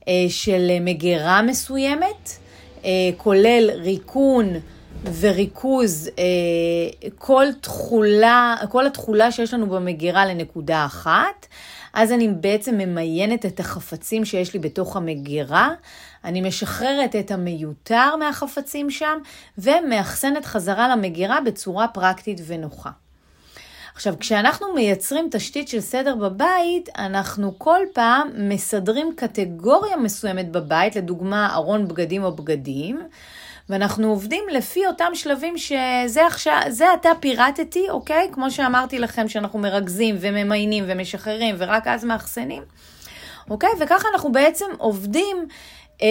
אה, 0.09 0.13
של 0.29 0.71
מגירה 0.81 1.43
מסוימת, 1.43 2.31
אה, 2.85 2.91
כולל 3.17 3.71
ריקון 3.71 4.47
וריכוז 5.05 6.11
אה, 6.19 6.25
כל 7.19 7.47
תכולה, 7.61 8.57
כל 8.71 8.87
התכולה 8.87 9.33
שיש 9.33 9.55
לנו 9.55 9.67
במגירה 9.67 10.27
לנקודה 10.27 10.87
אחת. 10.87 11.47
אז 11.95 12.13
אני 12.13 12.29
בעצם 12.29 12.79
ממיינת 12.79 13.47
את 13.47 13.61
החפצים 13.61 14.25
שיש 14.25 14.55
לי 14.55 14.61
בתוך 14.61 14.97
המגירה, 14.97 15.71
אני 16.25 16.41
משחררת 16.41 17.17
את 17.17 17.31
המיותר 17.31 18.17
מהחפצים 18.17 18.91
שם 18.91 19.19
ומאחסנת 19.59 20.47
חזרה 20.47 20.89
למגירה 20.89 21.41
בצורה 21.41 21.89
פרקטית 21.89 22.41
ונוחה. 22.47 22.91
עכשיו, 23.95 24.15
כשאנחנו 24.21 24.75
מייצרים 24.75 25.29
תשתית 25.31 25.69
של 25.69 25.81
סדר 25.81 26.15
בבית, 26.15 26.89
אנחנו 26.99 27.59
כל 27.59 27.81
פעם 27.93 28.29
מסדרים 28.35 29.13
קטגוריה 29.17 29.97
מסוימת 29.97 30.51
בבית, 30.51 30.97
לדוגמה 30.97 31.55
ארון 31.55 31.89
בגדים 31.89 32.25
או 32.25 32.33
בגדים, 32.33 33.01
ואנחנו 33.69 34.09
עובדים 34.09 34.45
לפי 34.53 34.87
אותם 34.87 35.11
שלבים 35.15 35.59
שזה 35.59 36.27
עכשיו, 36.27 36.61
זה 36.69 36.93
עתה 36.93 37.11
פירטתי, 37.21 37.91
אוקיי? 37.91 38.29
כמו 38.33 38.51
שאמרתי 38.51 38.99
לכם, 38.99 39.29
שאנחנו 39.29 39.59
מרכזים 39.59 40.17
וממיינים 40.21 40.85
ומשחררים 40.87 41.55
ורק 41.59 41.87
אז 41.87 42.05
מאחסנים, 42.05 42.63
אוקיי? 43.51 43.71
וככה 43.81 44.09
אנחנו 44.15 44.33
בעצם 44.33 44.67
עובדים 44.79 45.47
אה, 46.03 46.09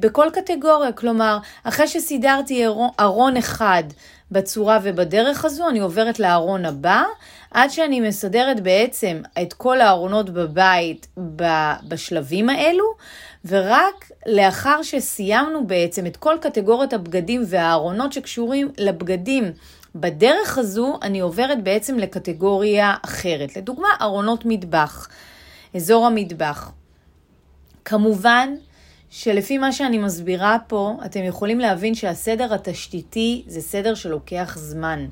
בכל 0.00 0.28
קטגוריה. 0.32 0.92
כלומר, 0.92 1.38
אחרי 1.64 1.88
שסידרתי 1.88 2.66
ארון 3.00 3.36
אחד 3.36 3.82
בצורה 4.30 4.78
ובדרך 4.82 5.44
הזו, 5.44 5.68
אני 5.68 5.78
עוברת 5.78 6.20
לארון 6.20 6.64
הבא, 6.64 7.02
עד 7.50 7.70
שאני 7.70 8.00
מסדרת 8.00 8.60
בעצם 8.60 9.22
את 9.42 9.52
כל 9.52 9.80
הארונות 9.80 10.30
בבית 10.30 11.06
בשלבים 11.88 12.48
האלו, 12.48 12.84
ורק 13.44 14.10
לאחר 14.26 14.82
שסיימנו 14.82 15.66
בעצם 15.66 16.06
את 16.06 16.16
כל 16.16 16.36
קטגוריית 16.40 16.92
הבגדים 16.92 17.42
והארונות 17.46 18.12
שקשורים 18.12 18.70
לבגדים 18.78 19.52
בדרך 19.94 20.58
הזו, 20.58 20.98
אני 21.02 21.20
עוברת 21.20 21.62
בעצם 21.62 21.98
לקטגוריה 21.98 22.94
אחרת. 23.04 23.56
לדוגמה, 23.56 23.88
ארונות 24.00 24.42
מטבח, 24.44 25.08
אזור 25.74 26.06
המטבח. 26.06 26.72
כמובן 27.84 28.54
שלפי 29.10 29.58
מה 29.58 29.72
שאני 29.72 29.98
מסבירה 29.98 30.56
פה, 30.66 30.96
אתם 31.06 31.24
יכולים 31.24 31.60
להבין 31.60 31.94
שהסדר 31.94 32.54
התשתיתי 32.54 33.42
זה 33.46 33.60
סדר 33.60 33.94
שלוקח 33.94 34.58
זמן, 34.58 35.06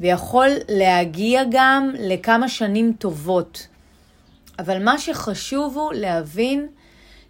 ויכול 0.00 0.48
להגיע 0.68 1.42
גם 1.50 1.90
לכמה 1.98 2.48
שנים 2.48 2.92
טובות. 2.98 3.66
אבל 4.58 4.84
מה 4.84 4.98
שחשוב 4.98 5.76
הוא 5.76 5.92
להבין 5.92 6.66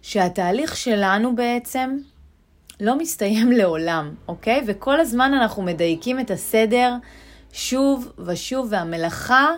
שהתהליך 0.07 0.77
שלנו 0.77 1.35
בעצם 1.35 1.97
לא 2.79 2.97
מסתיים 2.97 3.51
לעולם, 3.59 4.15
אוקיי? 4.27 4.61
וכל 4.67 4.99
הזמן 4.99 5.33
אנחנו 5.33 5.63
מדייקים 5.63 6.19
את 6.19 6.31
הסדר 6.31 6.93
שוב 7.53 8.11
ושוב, 8.25 8.67
והמלאכה 8.69 9.49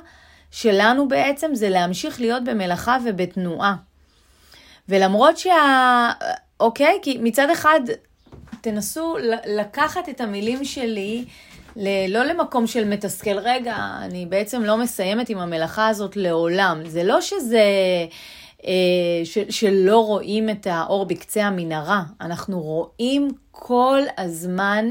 שלנו 0.52 1.08
בעצם 1.08 1.56
זה 1.56 1.70
להמשיך 1.70 2.22
להיות 2.22 2.44
במלאכה 2.44 2.98
ובתנועה. 3.06 3.76
ולמרות 4.90 5.38
שה... 5.38 6.12
אוקיי? 6.60 7.00
כי 7.02 7.18
מצד 7.22 7.50
אחד, 7.50 7.80
תנסו 8.62 9.18
לקחת 9.46 10.10
את 10.10 10.22
המילים 10.22 10.66
שלי, 10.66 11.26
לא 12.08 12.24
למקום 12.24 12.68
של 12.68 12.86
מתסכל, 12.86 13.40
רגע, 13.40 13.76
אני 14.02 14.26
בעצם 14.26 14.64
לא 14.64 14.78
מסיימת 14.78 15.30
עם 15.30 15.38
המלאכה 15.38 15.88
הזאת 15.88 16.16
לעולם. 16.16 16.82
זה 16.86 17.04
לא 17.04 17.22
שזה... 17.22 17.64
אה, 18.66 18.72
ש, 19.24 19.38
שלא 19.50 20.06
רואים 20.06 20.50
את 20.50 20.68
האור 20.68 21.06
בקצה 21.06 21.44
המנהרה. 21.44 22.04
אנחנו 22.22 22.62
רואים 22.62 23.32
כל 23.52 24.00
הזמן 24.18 24.86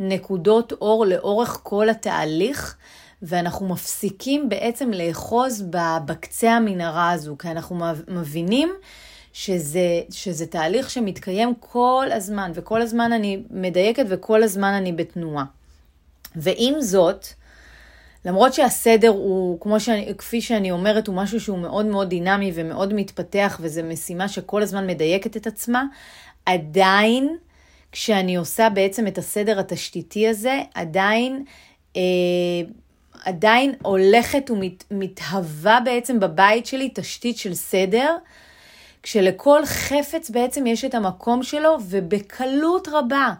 נקודות 0.00 0.72
אור 0.72 1.06
לאורך 1.06 1.60
כל 1.62 1.88
התהליך, 1.88 2.76
ואנחנו 3.22 3.68
מפסיקים 3.68 4.48
בעצם 4.48 4.90
לאחוז 4.90 5.64
בקצה 6.04 6.52
המנהרה 6.52 7.10
הזו, 7.10 7.38
כי 7.38 7.48
אנחנו 7.48 7.84
מבינים 8.08 8.72
שזה, 9.32 10.00
שזה 10.10 10.46
תהליך 10.46 10.90
שמתקיים 10.90 11.54
כל 11.60 12.06
הזמן, 12.12 12.52
וכל 12.54 12.82
הזמן 12.82 13.12
אני 13.12 13.42
מדייקת 13.50 14.04
וכל 14.08 14.42
הזמן 14.42 14.72
אני 14.72 14.92
בתנועה. 14.92 15.44
ועם 16.36 16.80
זאת, 16.80 17.26
למרות 18.24 18.54
שהסדר 18.54 19.08
הוא, 19.08 19.60
כמו 19.60 19.80
שאני, 19.80 20.12
כפי 20.18 20.40
שאני 20.40 20.70
אומרת, 20.70 21.06
הוא 21.06 21.16
משהו 21.16 21.40
שהוא 21.40 21.58
מאוד 21.58 21.86
מאוד 21.86 22.08
דינמי 22.08 22.52
ומאוד 22.54 22.94
מתפתח, 22.94 23.58
וזו 23.62 23.82
משימה 23.84 24.28
שכל 24.28 24.62
הזמן 24.62 24.86
מדייקת 24.86 25.36
את 25.36 25.46
עצמה, 25.46 25.84
עדיין, 26.46 27.36
כשאני 27.92 28.36
עושה 28.36 28.68
בעצם 28.68 29.06
את 29.06 29.18
הסדר 29.18 29.60
התשתיתי 29.60 30.28
הזה, 30.28 30.60
עדיין, 30.74 31.44
אה, 31.96 32.02
עדיין 33.24 33.74
הולכת 33.82 34.50
ומתהווה 34.90 35.78
בעצם 35.84 36.20
בבית 36.20 36.66
שלי 36.66 36.90
תשתית 36.94 37.36
של 37.36 37.54
סדר, 37.54 38.16
כשלכל 39.02 39.66
חפץ 39.66 40.30
בעצם 40.30 40.66
יש 40.66 40.84
את 40.84 40.94
המקום 40.94 41.42
שלו, 41.42 41.76
ובקלות 41.88 42.88
רבה 42.92 43.32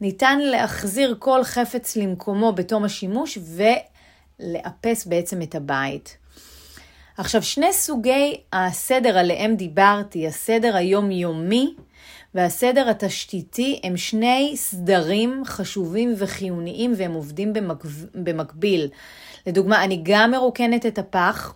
ניתן 0.00 0.38
להחזיר 0.38 1.16
כל 1.18 1.44
חפץ 1.44 1.96
למקומו 1.96 2.52
בתום 2.52 2.84
השימוש 2.84 3.38
ולאפס 4.40 5.06
בעצם 5.06 5.42
את 5.42 5.54
הבית. 5.54 6.16
עכשיו, 7.16 7.42
שני 7.42 7.72
סוגי 7.72 8.40
הסדר 8.52 9.18
עליהם 9.18 9.56
דיברתי, 9.56 10.26
הסדר 10.26 10.76
היומיומי 10.76 11.74
והסדר 12.34 12.88
התשתיתי, 12.90 13.80
הם 13.84 13.96
שני 13.96 14.52
סדרים 14.56 15.42
חשובים 15.46 16.14
וחיוניים 16.18 16.94
והם 16.96 17.12
עובדים 17.12 17.52
במקביל. 18.14 18.88
לדוגמה, 19.46 19.84
אני 19.84 20.00
גם 20.02 20.30
מרוקנת 20.30 20.86
את 20.86 20.98
הפח, 20.98 21.54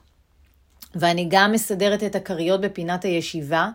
ואני 0.95 1.27
גם 1.31 1.53
מסדרת 1.53 2.03
את 2.03 2.17
הכריות 2.17 2.61
בפינת 2.61 3.05
הישיבה, 3.05 3.69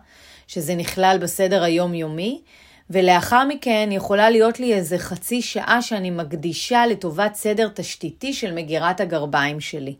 שזה 0.46 0.74
נכלל 0.74 1.18
בסדר 1.20 1.62
היומיומי, 1.62 2.42
ולאחר 2.90 3.44
מכן 3.44 3.88
יכולה 3.92 4.30
להיות 4.30 4.60
לי 4.60 4.74
איזה 4.74 4.98
חצי 4.98 5.42
שעה 5.42 5.82
שאני 5.82 6.10
מקדישה 6.10 6.86
לטובת 6.86 7.34
סדר 7.34 7.68
תשתיתי 7.74 8.32
של 8.32 8.54
מגירת 8.54 9.00
הגרביים 9.00 9.60
שלי. 9.60 9.94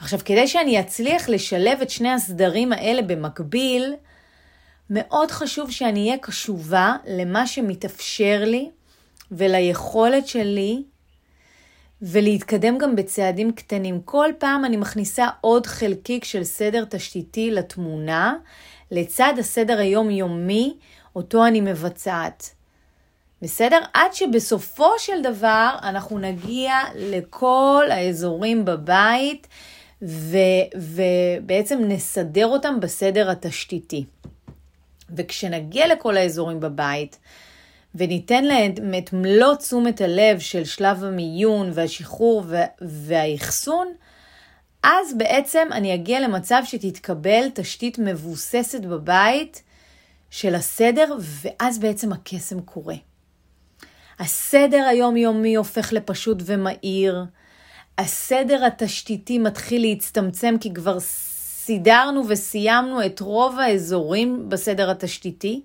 עכשיו, 0.00 0.18
כדי 0.24 0.48
שאני 0.48 0.80
אצליח 0.80 1.28
לשלב 1.28 1.80
את 1.82 1.90
שני 1.90 2.12
הסדרים 2.12 2.72
האלה 2.72 3.02
במקביל, 3.02 3.94
מאוד 4.90 5.30
חשוב 5.30 5.70
שאני 5.70 6.06
אהיה 6.06 6.18
קשובה 6.18 6.96
למה 7.06 7.46
שמתאפשר 7.46 8.42
לי 8.46 8.70
וליכולת 9.30 10.26
שלי 10.26 10.82
ולהתקדם 12.02 12.78
גם 12.78 12.96
בצעדים 12.96 13.52
קטנים. 13.52 14.00
כל 14.04 14.30
פעם 14.38 14.64
אני 14.64 14.76
מכניסה 14.76 15.28
עוד 15.40 15.66
חלקיק 15.66 16.24
של 16.24 16.44
סדר 16.44 16.84
תשתיתי 16.84 17.50
לתמונה, 17.50 18.34
לצד 18.90 19.34
הסדר 19.38 19.78
היומיומי 19.78 20.76
אותו 21.16 21.46
אני 21.46 21.60
מבצעת. 21.60 22.50
בסדר? 23.42 23.78
עד 23.94 24.12
שבסופו 24.12 24.90
של 24.98 25.22
דבר 25.22 25.70
אנחנו 25.82 26.18
נגיע 26.18 26.72
לכל 26.94 27.84
האזורים 27.90 28.64
בבית 28.64 29.46
ו, 30.02 30.36
ובעצם 30.76 31.78
נסדר 31.88 32.46
אותם 32.46 32.80
בסדר 32.80 33.30
התשתיתי. 33.30 34.04
וכשנגיע 35.16 35.86
לכל 35.86 36.16
האזורים 36.16 36.60
בבית, 36.60 37.18
וניתן 37.94 38.44
להם 38.44 38.72
את 38.98 39.12
מלוא 39.12 39.54
תשומת 39.54 40.00
הלב 40.00 40.38
של 40.38 40.64
שלב 40.64 41.04
המיון 41.04 41.70
והשחרור 41.74 42.44
והאחסון, 42.80 43.88
אז 44.82 45.14
בעצם 45.16 45.68
אני 45.72 45.94
אגיע 45.94 46.20
למצב 46.20 46.62
שתתקבל 46.64 47.48
תשתית 47.54 47.98
מבוססת 47.98 48.80
בבית 48.80 49.62
של 50.30 50.54
הסדר, 50.54 51.16
ואז 51.20 51.78
בעצם 51.78 52.12
הקסם 52.12 52.60
קורה. 52.60 52.94
הסדר 54.18 54.84
היומיומי 54.88 55.54
הופך 55.54 55.92
לפשוט 55.92 56.38
ומהיר, 56.44 57.24
הסדר 57.98 58.64
התשתיתי 58.64 59.38
מתחיל 59.38 59.82
להצטמצם 59.82 60.54
כי 60.60 60.74
כבר 60.74 61.00
סידרנו 61.66 62.28
וסיימנו 62.28 63.06
את 63.06 63.20
רוב 63.20 63.58
האזורים 63.58 64.48
בסדר 64.48 64.90
התשתיתי, 64.90 65.60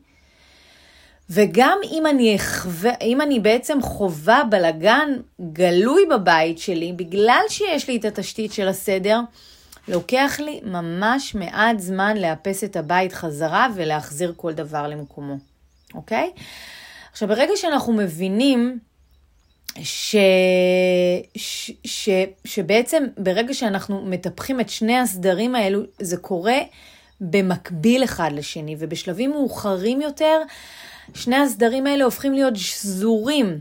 וגם 1.30 1.78
אם 1.92 2.06
אני, 2.08 2.36
אחווה, 2.36 2.92
אם 3.02 3.22
אני 3.22 3.40
בעצם 3.40 3.82
חווה 3.82 4.44
בלגן 4.50 5.10
גלוי 5.54 6.06
בבית 6.06 6.60
שלי, 6.60 6.94
בגלל 6.94 7.42
שיש 7.50 7.88
לי 7.88 7.98
את 7.98 8.06
התשתית 8.06 8.54
של 8.54 8.68
הסדר, 8.68 9.20
לוקח 9.88 10.40
לי 10.40 10.60
ממש 10.64 11.36
מעט 11.36 11.80
זמן 11.80 12.18
לאפס 12.18 12.64
את 12.64 12.76
הבית 12.76 13.14
חזרה 13.14 13.68
ולהחזיר 13.76 14.34
כל 14.38 14.54
דבר 14.54 14.88
למקומו, 14.88 15.36
אוקיי? 15.94 16.32
עכשיו, 17.12 17.28
ברגע 17.28 17.54
שאנחנו 17.56 17.94
מבינים 17.94 18.80
ש... 19.80 20.16
ש... 21.36 21.72
ש... 21.86 22.10
שבעצם 22.46 23.04
ברגע 23.18 23.54
שאנחנו 23.54 24.06
מטפחים 24.06 24.60
את 24.60 24.70
שני 24.70 24.98
הסדרים 24.98 25.56
האלו, 25.56 25.82
זה 26.00 26.18
קורה 26.18 26.58
במקביל 27.22 28.04
אחד 28.04 28.30
לשני, 28.34 28.76
ובשלבים 28.80 29.30
מאוחרים 29.32 30.02
יותר, 30.02 30.42
שני 31.14 31.36
הסדרים 31.36 31.88
האלה 31.88 32.04
הופכים 32.04 32.34
להיות 32.34 32.56
שזורים, 32.56 33.60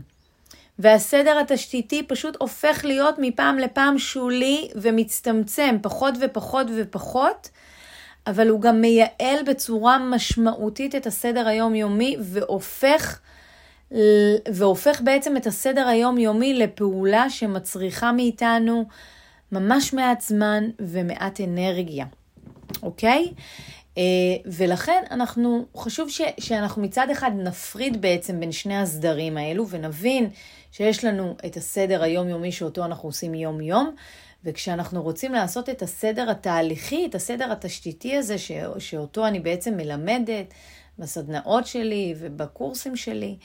והסדר 0.79 1.39
התשתיתי 1.39 2.03
פשוט 2.03 2.37
הופך 2.39 2.81
להיות 2.85 3.15
מפעם 3.17 3.57
לפעם 3.57 3.99
שולי 3.99 4.69
ומצטמצם 4.75 5.77
פחות 5.81 6.13
ופחות 6.21 6.67
ופחות, 6.77 7.49
אבל 8.27 8.49
הוא 8.49 8.61
גם 8.61 8.81
מייעל 8.81 9.43
בצורה 9.47 9.97
משמעותית 9.97 10.95
את 10.95 11.07
הסדר 11.07 11.47
היומיומי 11.47 12.17
והופך, 12.19 13.19
והופך 14.53 15.01
בעצם 15.01 15.37
את 15.37 15.47
הסדר 15.47 15.87
היומיומי 15.87 16.53
לפעולה 16.53 17.29
שמצריכה 17.29 18.11
מאיתנו 18.11 18.85
ממש 19.51 19.93
מעט 19.93 20.21
זמן 20.21 20.63
ומעט 20.79 21.41
אנרגיה, 21.41 22.05
אוקיי? 22.83 23.31
אה, 23.97 24.03
ולכן 24.45 25.03
אנחנו, 25.11 25.65
חשוב 25.77 26.09
ש, 26.09 26.21
שאנחנו 26.39 26.81
מצד 26.81 27.07
אחד 27.11 27.31
נפריד 27.35 28.01
בעצם 28.01 28.39
בין 28.39 28.51
שני 28.51 28.77
הסדרים 28.77 29.37
האלו 29.37 29.69
ונבין 29.69 30.29
שיש 30.71 31.05
לנו 31.05 31.35
את 31.45 31.57
הסדר 31.57 32.03
היומיומי 32.03 32.51
שאותו 32.51 32.85
אנחנו 32.85 33.09
עושים 33.09 33.33
יום-יום, 33.33 33.95
וכשאנחנו 34.43 35.03
רוצים 35.03 35.33
לעשות 35.33 35.69
את 35.69 35.81
הסדר 35.81 36.29
התהליכי, 36.29 37.05
את 37.05 37.15
הסדר 37.15 37.51
התשתיתי 37.51 38.17
הזה, 38.17 38.37
ש, 38.37 38.51
שאותו 38.79 39.27
אני 39.27 39.39
בעצם 39.39 39.77
מלמדת 39.77 40.53
בסדנאות 40.99 41.67
שלי 41.67 42.15
ובקורסים 42.17 42.95
שלי, 42.95 43.37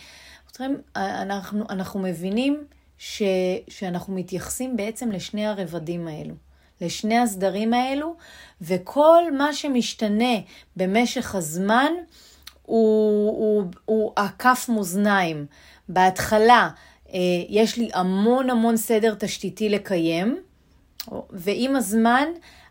אנחנו, 0.96 1.64
אנחנו 1.70 2.00
מבינים 2.00 2.64
ש, 2.98 3.22
שאנחנו 3.68 4.14
מתייחסים 4.14 4.76
בעצם 4.76 5.12
לשני 5.12 5.46
הרבדים 5.46 6.08
האלו. 6.08 6.34
לשני 6.80 7.18
הסדרים 7.18 7.74
האלו, 7.74 8.16
וכל 8.60 9.22
מה 9.38 9.52
שמשתנה 9.52 10.34
במשך 10.76 11.34
הזמן 11.34 11.92
הוא, 12.62 13.28
הוא, 13.28 13.64
הוא 13.84 14.12
הכף 14.16 14.66
מאזניים. 14.68 15.46
בהתחלה 15.88 16.68
אה, 17.14 17.18
יש 17.48 17.76
לי 17.76 17.90
המון 17.94 18.50
המון 18.50 18.76
סדר 18.76 19.14
תשתיתי 19.18 19.68
לקיים, 19.68 20.40
ועם 21.30 21.76
הזמן 21.76 22.24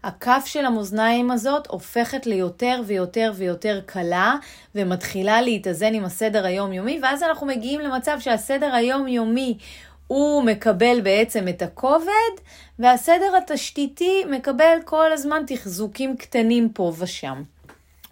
הכף 0.04 0.44
של 0.46 0.66
המאזניים 0.66 1.32
הזאת 1.32 1.68
הופכת 1.68 2.26
ליותר 2.26 2.82
ויותר 2.86 3.32
ויותר 3.36 3.82
קלה 3.86 4.36
ומתחילה 4.76 5.42
להתאזן 5.42 5.94
עם 5.94 6.06
הסדר 6.06 6.46
היומיומי, 6.46 7.00
ואז 7.02 7.24
אנחנו 7.24 7.48
מגיעים 7.48 7.80
למצב 7.80 8.18
שהסדר 8.20 8.74
היומיומי 8.76 9.58
הוא 10.08 10.44
מקבל 10.44 11.02
בעצם 11.02 11.48
את 11.48 11.62
הכובד, 11.62 12.32
והסדר 12.80 13.38
התשתיתי 13.38 14.24
מקבל 14.30 14.78
כל 14.86 15.12
הזמן 15.12 15.44
תחזוקים 15.48 16.18
קטנים 16.18 16.70
פה 16.70 16.94
ושם, 16.98 17.44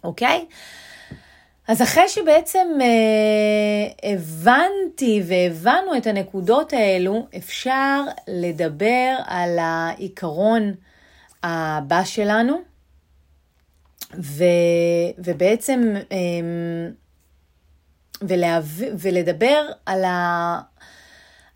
אוקיי? 0.04 0.46
אז 1.68 1.82
אחרי 1.82 2.08
שבעצם 2.08 2.68
אה, 2.80 4.12
הבנתי 4.12 5.22
והבנו 5.24 5.96
את 5.96 6.06
הנקודות 6.06 6.72
האלו, 6.72 7.26
אפשר 7.36 8.02
לדבר 8.28 9.16
על 9.26 9.58
העיקרון 9.58 10.74
הבא 11.42 12.04
שלנו, 12.04 12.60
ו, 14.18 14.44
ובעצם 15.18 15.94
אה, 16.12 16.16
ולהב, 18.22 18.64
ולדבר 18.98 19.66
על, 19.86 20.04
ה, 20.04 20.60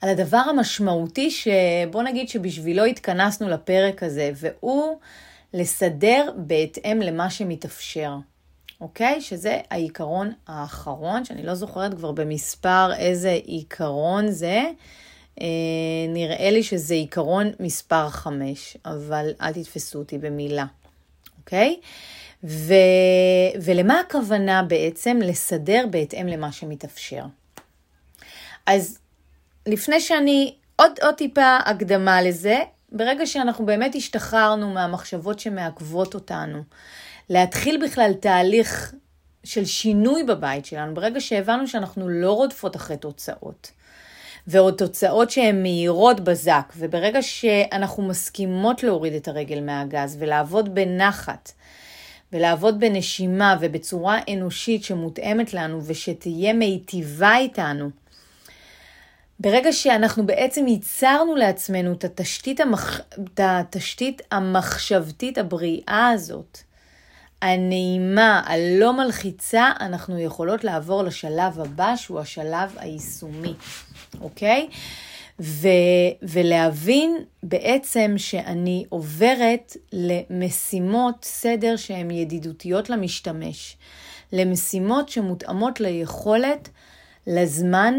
על 0.01 0.09
הדבר 0.09 0.37
המשמעותי 0.37 1.31
שבוא 1.31 2.03
נגיד 2.03 2.29
שבשבילו 2.29 2.85
התכנסנו 2.85 3.49
לפרק 3.49 4.03
הזה, 4.03 4.31
והוא 4.35 4.99
לסדר 5.55 6.31
בהתאם 6.37 7.01
למה 7.03 7.31
שמתאפשר. 7.31 8.17
אוקיי? 8.81 9.21
שזה 9.21 9.61
העיקרון 9.71 10.33
האחרון, 10.47 11.25
שאני 11.25 11.43
לא 11.43 11.55
זוכרת 11.55 11.95
כבר 11.95 12.13
במספר 12.13 12.93
איזה 12.95 13.31
עיקרון 13.31 14.31
זה. 14.31 14.63
אה, 15.41 15.47
נראה 16.09 16.51
לי 16.51 16.63
שזה 16.63 16.95
עיקרון 16.95 17.51
מספר 17.61 18.09
5, 18.09 18.77
אבל 18.85 19.31
אל 19.41 19.53
תתפסו 19.53 19.99
אותי 19.99 20.19
במילה, 20.19 20.67
אוקיי? 21.39 21.81
ו... 22.45 22.75
ולמה 23.63 24.01
הכוונה 24.01 24.63
בעצם 24.63 25.19
לסדר 25.23 25.87
בהתאם 25.91 26.27
למה 26.27 26.53
שמתאפשר? 26.53 27.25
אז 28.67 28.99
לפני 29.69 30.01
שאני, 30.01 30.55
עוד, 30.77 30.93
עוד 31.03 31.15
טיפה 31.15 31.57
הקדמה 31.67 32.23
לזה, 32.23 32.59
ברגע 32.93 33.27
שאנחנו 33.27 33.67
באמת 33.67 33.95
השתחררנו 33.95 34.71
מהמחשבות 34.71 35.39
שמעכבות 35.39 36.15
אותנו, 36.15 36.63
להתחיל 37.31 37.85
בכלל 37.85 38.13
תהליך 38.21 38.95
של 39.45 39.65
שינוי 39.65 40.25
בבית 40.25 40.67
שלנו, 40.67 40.95
ברגע 40.95 41.21
שהבנו 41.21 41.67
שאנחנו 41.67 42.09
לא 42.09 42.33
רודפות 42.33 42.77
אחרי 42.77 42.97
תוצאות, 42.97 43.71
ועוד 44.47 44.75
תוצאות 44.75 45.31
שהן 45.31 45.63
מהירות 45.63 46.21
בזק, 46.21 46.73
וברגע 46.77 47.23
שאנחנו 47.23 48.03
מסכימות 48.03 48.83
להוריד 48.83 49.13
את 49.13 49.29
הרגל 49.29 49.61
מהגז 49.61 50.17
ולעבוד 50.21 50.75
בנחת, 50.75 51.53
ולעבוד 52.33 52.81
בנשימה 52.81 53.57
ובצורה 53.61 54.19
אנושית 54.33 54.85
שמותאמת 54.85 55.55
לנו 55.55 55.81
ושתהיה 55.85 56.53
מיטיבה 56.53 57.37
איתנו, 57.37 57.91
ברגע 59.41 59.73
שאנחנו 59.73 60.27
בעצם 60.27 60.67
ייצרנו 60.67 61.37
לעצמנו 61.37 61.93
את 61.93 62.05
התשתית, 62.05 62.61
המח... 62.61 63.01
את 63.01 63.41
התשתית 63.43 64.23
המחשבתית 64.31 65.39
הבריאה 65.39 66.11
הזאת, 66.15 66.59
הנעימה, 67.43 68.43
הלא 68.47 68.93
מלחיצה, 68.93 69.71
אנחנו 69.81 70.19
יכולות 70.19 70.65
לעבור 70.65 71.03
לשלב 71.03 71.61
הבא, 71.61 71.97
שהוא 71.97 72.21
השלב 72.21 72.75
היישומי, 72.77 73.55
אוקיי? 74.21 74.69
ו, 75.41 75.69
ולהבין 76.23 77.17
בעצם 77.43 78.15
שאני 78.17 78.85
עוברת 78.89 79.77
למשימות 79.93 81.25
סדר 81.25 81.77
שהן 81.77 82.11
ידידותיות 82.11 82.91
למשתמש, 82.91 83.77
למשימות 84.33 85.09
שמותאמות 85.09 85.81
ליכולת, 85.81 86.69
לזמן 87.27 87.95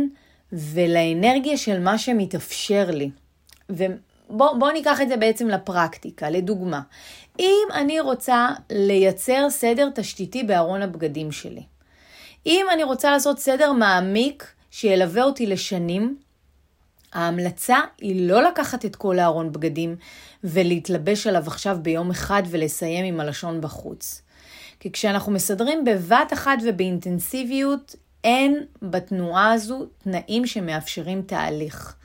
ולאנרגיה 0.54 1.58
של 1.58 1.80
מה 1.80 1.98
שמתאפשר 1.98 2.92
לי. 2.92 3.10
ובואו 3.70 4.72
ניקח 4.74 5.02
את 5.02 5.10
זה 5.10 5.18
בעצם 5.18 5.48
לפרקטיקה, 5.48 6.30
לדוגמה. 6.30 6.82
אם 7.40 7.68
אני 7.74 8.00
רוצה 8.00 8.50
לייצר 8.70 9.50
סדר 9.50 9.90
תשתיתי 9.96 10.44
בארון 10.44 10.82
הבגדים 10.82 11.32
שלי, 11.32 11.64
אם 12.46 12.66
אני 12.74 12.84
רוצה 12.84 13.12
לעשות 13.12 13.40
סדר 13.40 13.72
מעמיק 13.72 14.54
שילווה 14.72 15.24
אותי 15.24 15.46
לשנים, 15.46 16.18
ההמלצה 17.14 17.80
היא 17.98 18.30
לא 18.30 18.44
לקחת 18.44 18.86
את 18.86 18.96
כל 18.96 19.20
הארון 19.20 19.52
בגדים 19.52 19.96
ולהתלבש 20.44 21.28
עליו 21.28 21.44
עכשיו 21.48 21.78
ביום 21.82 22.10
אחד 22.10 22.44
ולסיים 22.50 23.06
עם 23.06 23.20
הלשון 23.20 23.62
בחוץ. 23.62 24.22
כי 24.80 24.92
כשאנחנו 24.92 25.32
מסדרים 25.32 25.86
בבת 25.86 26.34
אחת 26.34 26.58
ובאינטנסיביות, 26.66 27.96
אין 28.24 28.66
בתנועה 28.82 29.52
הזו 29.52 29.86
תנאים 30.04 30.46
שמאפשרים 30.46 31.22
תהליך. 31.22 31.96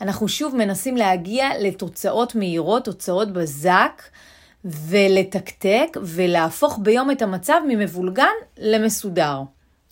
אנחנו 0.00 0.28
שוב 0.28 0.56
מנסים 0.56 0.96
להגיע 0.96 1.48
לתוצאות 1.60 2.34
מהירות, 2.34 2.84
תוצאות 2.84 3.32
בזק, 3.32 4.02
ולתקתק 4.64 5.96
ולהפוך 6.02 6.78
ביום 6.82 7.10
את 7.10 7.22
המצב 7.22 7.60
ממבולגן 7.68 8.34
למסודר. 8.58 9.42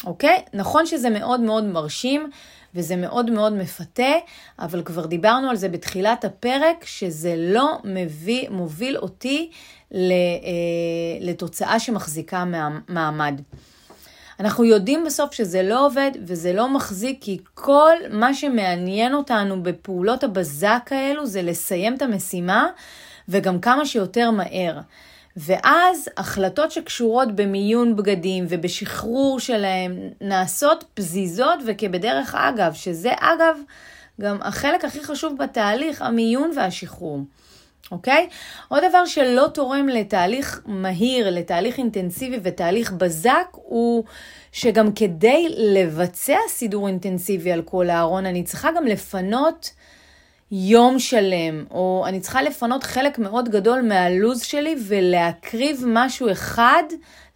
אוקיי? 0.06 0.42
נכון 0.54 0.86
שזה 0.86 1.10
מאוד 1.10 1.40
מאוד 1.40 1.64
מרשים 1.64 2.30
וזה 2.74 2.96
מאוד 2.96 3.30
מאוד 3.30 3.52
מפתה, 3.52 4.12
אבל 4.58 4.82
כבר 4.82 5.06
דיברנו 5.06 5.50
על 5.50 5.56
זה 5.56 5.68
בתחילת 5.68 6.24
הפרק, 6.24 6.84
שזה 6.84 7.34
לא 7.38 7.78
מביא, 7.84 8.48
מוביל 8.50 8.96
אותי 8.96 9.50
אה, 9.94 9.98
לתוצאה 11.20 11.80
שמחזיקה 11.80 12.44
מעמד. 12.88 13.40
אנחנו 14.40 14.64
יודעים 14.64 15.04
בסוף 15.04 15.32
שזה 15.32 15.62
לא 15.62 15.86
עובד 15.86 16.10
וזה 16.26 16.52
לא 16.52 16.68
מחזיק, 16.68 17.18
כי 17.20 17.38
כל 17.54 17.92
מה 18.10 18.34
שמעניין 18.34 19.14
אותנו 19.14 19.62
בפעולות 19.62 20.24
הבזק 20.24 20.90
האלו 20.90 21.26
זה 21.26 21.42
לסיים 21.42 21.94
את 21.94 22.02
המשימה 22.02 22.68
וגם 23.28 23.60
כמה 23.60 23.86
שיותר 23.86 24.30
מהר. 24.30 24.80
ואז 25.36 26.08
החלטות 26.16 26.70
שקשורות 26.70 27.36
במיון 27.36 27.96
בגדים 27.96 28.46
ובשחרור 28.48 29.40
שלהם 29.40 29.92
נעשות 30.20 30.84
פזיזות 30.94 31.58
וכבדרך 31.66 32.34
אגב, 32.34 32.74
שזה 32.74 33.12
אגב 33.20 33.56
גם 34.20 34.38
החלק 34.42 34.84
הכי 34.84 35.04
חשוב 35.04 35.38
בתהליך, 35.38 36.02
המיון 36.02 36.50
והשחרור. 36.56 37.20
אוקיי? 37.90 38.28
עוד 38.68 38.82
דבר 38.88 39.06
שלא 39.06 39.46
תורם 39.54 39.88
לתהליך 39.88 40.60
מהיר, 40.66 41.30
לתהליך 41.30 41.78
אינטנסיבי 41.78 42.38
ותהליך 42.42 42.92
בזק, 42.92 43.46
הוא 43.52 44.04
שגם 44.52 44.92
כדי 44.92 45.46
לבצע 45.56 46.38
סידור 46.48 46.88
אינטנסיבי 46.88 47.52
על 47.52 47.62
כל 47.62 47.90
הארון, 47.90 48.26
אני 48.26 48.42
צריכה 48.42 48.70
גם 48.76 48.86
לפנות 48.86 49.70
יום 50.50 50.98
שלם, 50.98 51.64
או 51.70 52.04
אני 52.08 52.20
צריכה 52.20 52.42
לפנות 52.42 52.84
חלק 52.84 53.18
מאוד 53.18 53.48
גדול 53.48 53.82
מהלו"ז 53.82 54.42
שלי 54.42 54.76
ולהקריב 54.86 55.84
משהו 55.86 56.32
אחד 56.32 56.82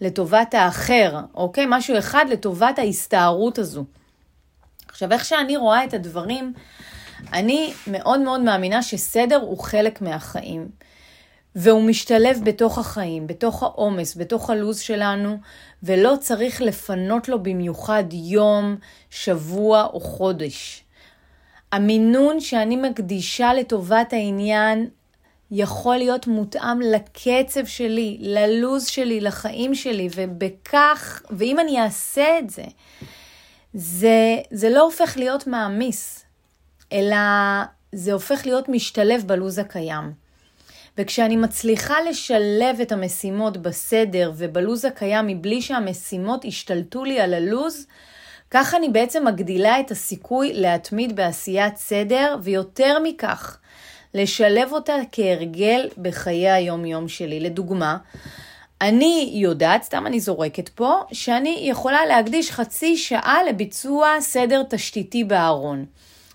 לטובת 0.01 0.55
האחר, 0.55 1.21
אוקיי? 1.35 1.65
משהו 1.69 1.99
אחד 1.99 2.25
לטובת 2.31 2.79
ההסתערות 2.79 3.59
הזו. 3.59 3.85
עכשיו, 4.89 5.13
איך 5.13 5.25
שאני 5.25 5.57
רואה 5.57 5.85
את 5.85 5.95
הדברים, 5.95 6.53
אני 7.33 7.73
מאוד 7.87 8.21
מאוד 8.21 8.41
מאמינה 8.41 8.83
שסדר 8.83 9.37
הוא 9.37 9.59
חלק 9.59 10.03
מהחיים. 10.03 10.69
והוא 11.55 11.83
משתלב 11.83 12.41
בתוך 12.45 12.79
החיים, 12.79 13.27
בתוך 13.27 13.63
העומס, 13.63 14.17
בתוך 14.17 14.51
הלו"ז 14.51 14.79
שלנו, 14.79 15.39
ולא 15.83 16.15
צריך 16.21 16.63
לפנות 16.63 17.29
לו 17.29 17.43
במיוחד 17.43 18.05
יום, 18.13 18.77
שבוע 19.11 19.85
או 19.93 20.01
חודש. 20.01 20.85
המינון 21.73 22.41
שאני 22.41 22.77
מקדישה 22.77 23.55
לטובת 23.55 24.13
העניין 24.13 24.89
יכול 25.51 25.97
להיות 25.97 26.27
מותאם 26.27 26.81
לקצב 26.81 27.67
שלי, 27.67 28.17
ללוז 28.21 28.87
שלי, 28.87 29.21
לחיים 29.21 29.75
שלי, 29.75 30.09
ובכך, 30.15 31.23
ואם 31.31 31.61
אני 31.61 31.83
אעשה 31.83 32.39
את 32.39 32.51
זה, 32.51 32.65
זה, 33.75 34.37
זה 34.51 34.71
לא 34.71 34.83
הופך 34.83 35.17
להיות 35.17 35.47
מעמיס, 35.47 36.18
אלא 36.93 37.17
זה 37.93 38.13
הופך 38.13 38.47
להיות 38.47 38.69
משתלב 38.69 39.23
בלוז 39.27 39.59
הקיים. 39.59 40.13
וכשאני 40.99 41.37
מצליחה 41.37 41.95
לשלב 42.11 42.81
את 42.83 42.93
המשימות 42.93 43.57
בסדר 43.57 44.33
ובלוז 44.37 44.85
הקיים 44.85 45.27
מבלי 45.27 45.63
שהמשימות 45.63 46.45
ישתלטו 46.45 47.05
לי 47.05 47.21
על 47.21 47.35
הלוז, 47.35 47.87
כך 48.51 48.75
אני 48.75 48.89
בעצם 48.89 49.27
מגדילה 49.27 49.81
את 49.81 49.91
הסיכוי 49.91 50.53
להתמיד 50.53 51.17
בעשיית 51.17 51.77
סדר, 51.77 52.37
ויותר 52.43 52.99
מכך, 53.03 53.59
לשלב 54.15 54.73
אותה 54.73 54.95
כהרגל 55.13 55.89
בחיי 55.99 56.51
היום-יום 56.51 57.09
שלי. 57.09 57.41
לדוגמה, 57.41 57.97
אני 58.81 59.31
יודעת, 59.35 59.83
סתם 59.83 60.07
אני 60.07 60.21
זורקת 60.21 60.69
פה, 60.69 61.01
שאני 61.13 61.59
יכולה 61.63 62.07
להקדיש 62.07 62.51
חצי 62.51 62.97
שעה 62.97 63.45
לביצוע 63.49 64.21
סדר 64.21 64.63
תשתיתי 64.71 65.25
בארון. 65.25 65.85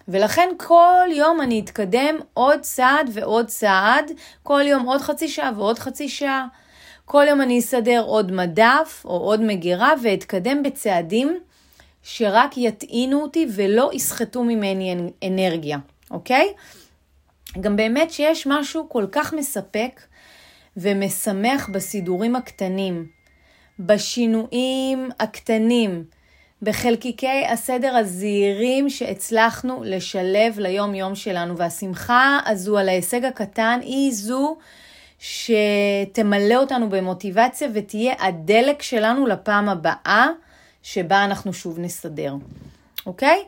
ולכן 0.07 0.49
כל 0.57 1.07
יום 1.11 1.41
אני 1.41 1.59
אתקדם 1.59 2.15
עוד 2.33 2.59
צעד 2.59 3.09
ועוד 3.13 3.47
צעד, 3.47 4.11
כל 4.43 4.61
יום 4.65 4.85
עוד 4.85 5.01
חצי 5.01 5.27
שעה 5.27 5.51
ועוד 5.57 5.79
חצי 5.79 6.09
שעה. 6.09 6.47
כל 7.05 7.25
יום 7.29 7.41
אני 7.41 7.59
אסדר 7.59 8.03
עוד 8.05 8.31
מדף 8.31 9.01
או 9.05 9.17
עוד 9.17 9.41
מגירה 9.41 9.93
ואתקדם 10.03 10.63
בצעדים 10.63 11.39
שרק 12.03 12.57
יטעינו 12.57 13.21
אותי 13.21 13.47
ולא 13.55 13.89
יסחטו 13.93 14.43
ממני 14.43 14.95
אנרגיה, 15.27 15.77
אוקיי? 16.11 16.53
גם 17.61 17.75
באמת 17.75 18.11
שיש 18.11 18.47
משהו 18.47 18.89
כל 18.89 19.05
כך 19.11 19.33
מספק 19.33 20.01
ומשמח 20.77 21.69
בסידורים 21.69 22.35
הקטנים, 22.35 23.07
בשינויים 23.79 25.09
הקטנים, 25.19 26.03
בחלקיקי 26.63 27.45
הסדר 27.45 27.95
הזהירים 27.95 28.89
שהצלחנו 28.89 29.81
לשלב 29.85 30.59
ליום 30.59 30.95
יום 30.95 31.15
שלנו, 31.15 31.57
והשמחה 31.57 32.39
הזו 32.45 32.77
על 32.77 32.89
ההישג 32.89 33.25
הקטן 33.25 33.79
היא 33.81 34.11
זו 34.13 34.57
שתמלא 35.19 36.55
אותנו 36.55 36.89
במוטיבציה 36.89 37.67
ותהיה 37.73 38.13
הדלק 38.19 38.81
שלנו 38.81 39.27
לפעם 39.27 39.69
הבאה 39.69 40.27
שבה 40.83 41.23
אנחנו 41.23 41.53
שוב 41.53 41.79
נסדר, 41.79 42.35
אוקיי? 43.05 43.43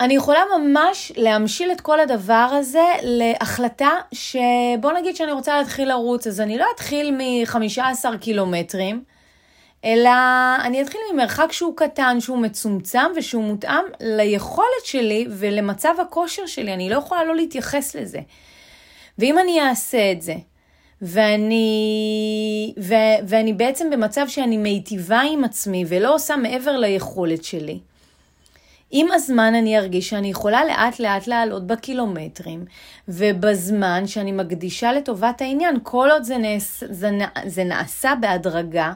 אני 0.00 0.14
יכולה 0.14 0.40
ממש 0.58 1.12
להמשיל 1.16 1.72
את 1.72 1.80
כל 1.80 2.00
הדבר 2.00 2.48
הזה 2.52 2.84
להחלטה 3.02 3.90
שבוא 4.12 4.92
נגיד 4.98 5.16
שאני 5.16 5.32
רוצה 5.32 5.58
להתחיל 5.58 5.88
לרוץ, 5.88 6.26
אז 6.26 6.40
אני 6.40 6.58
לא 6.58 6.66
אתחיל 6.74 7.10
מ-15 7.10 8.18
קילומטרים, 8.20 9.04
אלא 9.84 10.10
אני 10.64 10.82
אתחיל 10.82 11.00
ממרחק 11.12 11.52
שהוא 11.52 11.76
קטן, 11.76 12.20
שהוא 12.20 12.38
מצומצם 12.38 13.12
ושהוא 13.16 13.44
מותאם 13.44 13.84
ליכולת 14.00 14.84
שלי 14.84 15.26
ולמצב 15.30 15.94
הכושר 16.00 16.46
שלי. 16.46 16.74
אני 16.74 16.90
לא 16.90 16.96
יכולה 16.96 17.24
לא 17.24 17.36
להתייחס 17.36 17.96
לזה. 17.96 18.20
ואם 19.18 19.38
אני 19.38 19.60
אעשה 19.60 20.12
את 20.12 20.22
זה, 20.22 20.34
ואני, 21.02 22.74
ו, 22.78 22.94
ואני 23.28 23.52
בעצם 23.52 23.90
במצב 23.90 24.28
שאני 24.28 24.56
מיטיבה 24.56 25.20
עם 25.20 25.44
עצמי 25.44 25.84
ולא 25.88 26.14
עושה 26.14 26.36
מעבר 26.36 26.76
ליכולת 26.76 27.44
שלי, 27.44 27.78
עם 28.94 29.06
הזמן 29.12 29.54
אני 29.54 29.78
ארגיש 29.78 30.08
שאני 30.08 30.30
יכולה 30.30 30.64
לאט 30.64 31.00
לאט 31.00 31.26
לעלות 31.26 31.66
בקילומטרים, 31.66 32.64
ובזמן 33.08 34.06
שאני 34.06 34.32
מקדישה 34.32 34.92
לטובת 34.92 35.40
העניין, 35.40 35.76
כל 35.82 36.08
עוד 36.12 36.22
זה, 36.22 36.38
נעש, 36.38 36.84
זה, 36.90 37.10
זה 37.46 37.64
נעשה 37.64 38.12
בהדרגה 38.20 38.92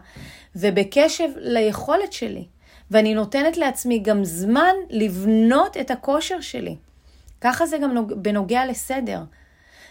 ובקשב 0.56 1.28
ליכולת 1.36 2.12
שלי. 2.12 2.44
ואני 2.90 3.14
נותנת 3.14 3.56
לעצמי 3.56 3.98
גם 3.98 4.24
זמן 4.24 4.74
לבנות 4.90 5.76
את 5.76 5.90
הכושר 5.90 6.40
שלי. 6.40 6.76
ככה 7.40 7.66
זה 7.66 7.78
גם 7.78 8.06
בנוגע 8.16 8.66
לסדר. 8.66 9.22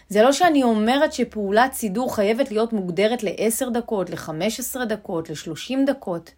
זה 0.08 0.22
לא 0.22 0.32
שאני 0.32 0.62
אומרת 0.62 1.12
שפעולת 1.12 1.72
סידור 1.72 2.14
חייבת 2.14 2.50
להיות 2.50 2.72
מוגדרת 2.72 3.22
ל-10 3.22 3.70
דקות, 3.70 4.10
ל-15 4.10 4.84
דקות, 4.84 5.30
ל-30 5.30 5.74
דקות. 5.86 6.30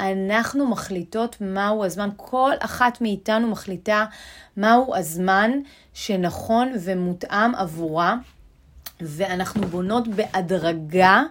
אנחנו 0.00 0.66
מחליטות 0.66 1.36
מהו 1.40 1.84
הזמן, 1.84 2.08
כל 2.16 2.50
אחת 2.60 3.00
מאיתנו 3.00 3.50
מחליטה 3.50 4.04
מהו 4.56 4.96
הזמן 4.96 5.50
שנכון 5.94 6.72
ומותאם 6.80 7.54
עבורה, 7.54 8.16
ואנחנו 9.00 9.66
בונות 9.66 10.08
בהדרגה 10.08 11.22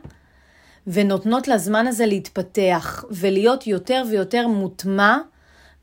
ונותנות 0.87 1.47
לזמן 1.47 1.87
הזה 1.87 2.05
להתפתח 2.05 3.05
ולהיות 3.11 3.67
יותר 3.67 4.03
ויותר 4.09 4.47
מוטמע 4.47 5.17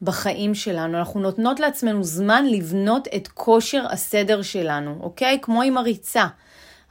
בחיים 0.03 0.55
שלנו. 0.55 0.99
אנחנו 0.99 1.21
נותנות 1.21 1.61
לעצמנו 1.61 2.05
זמן 2.05 2.47
לבנות 2.47 3.09
את 3.17 3.29
כושר 3.29 3.87
הסדר 3.91 4.43
שלנו, 4.43 4.99
אוקיי? 5.01 5.39
כמו 5.43 5.63
עם 5.63 5.77
הריצה. 5.79 6.27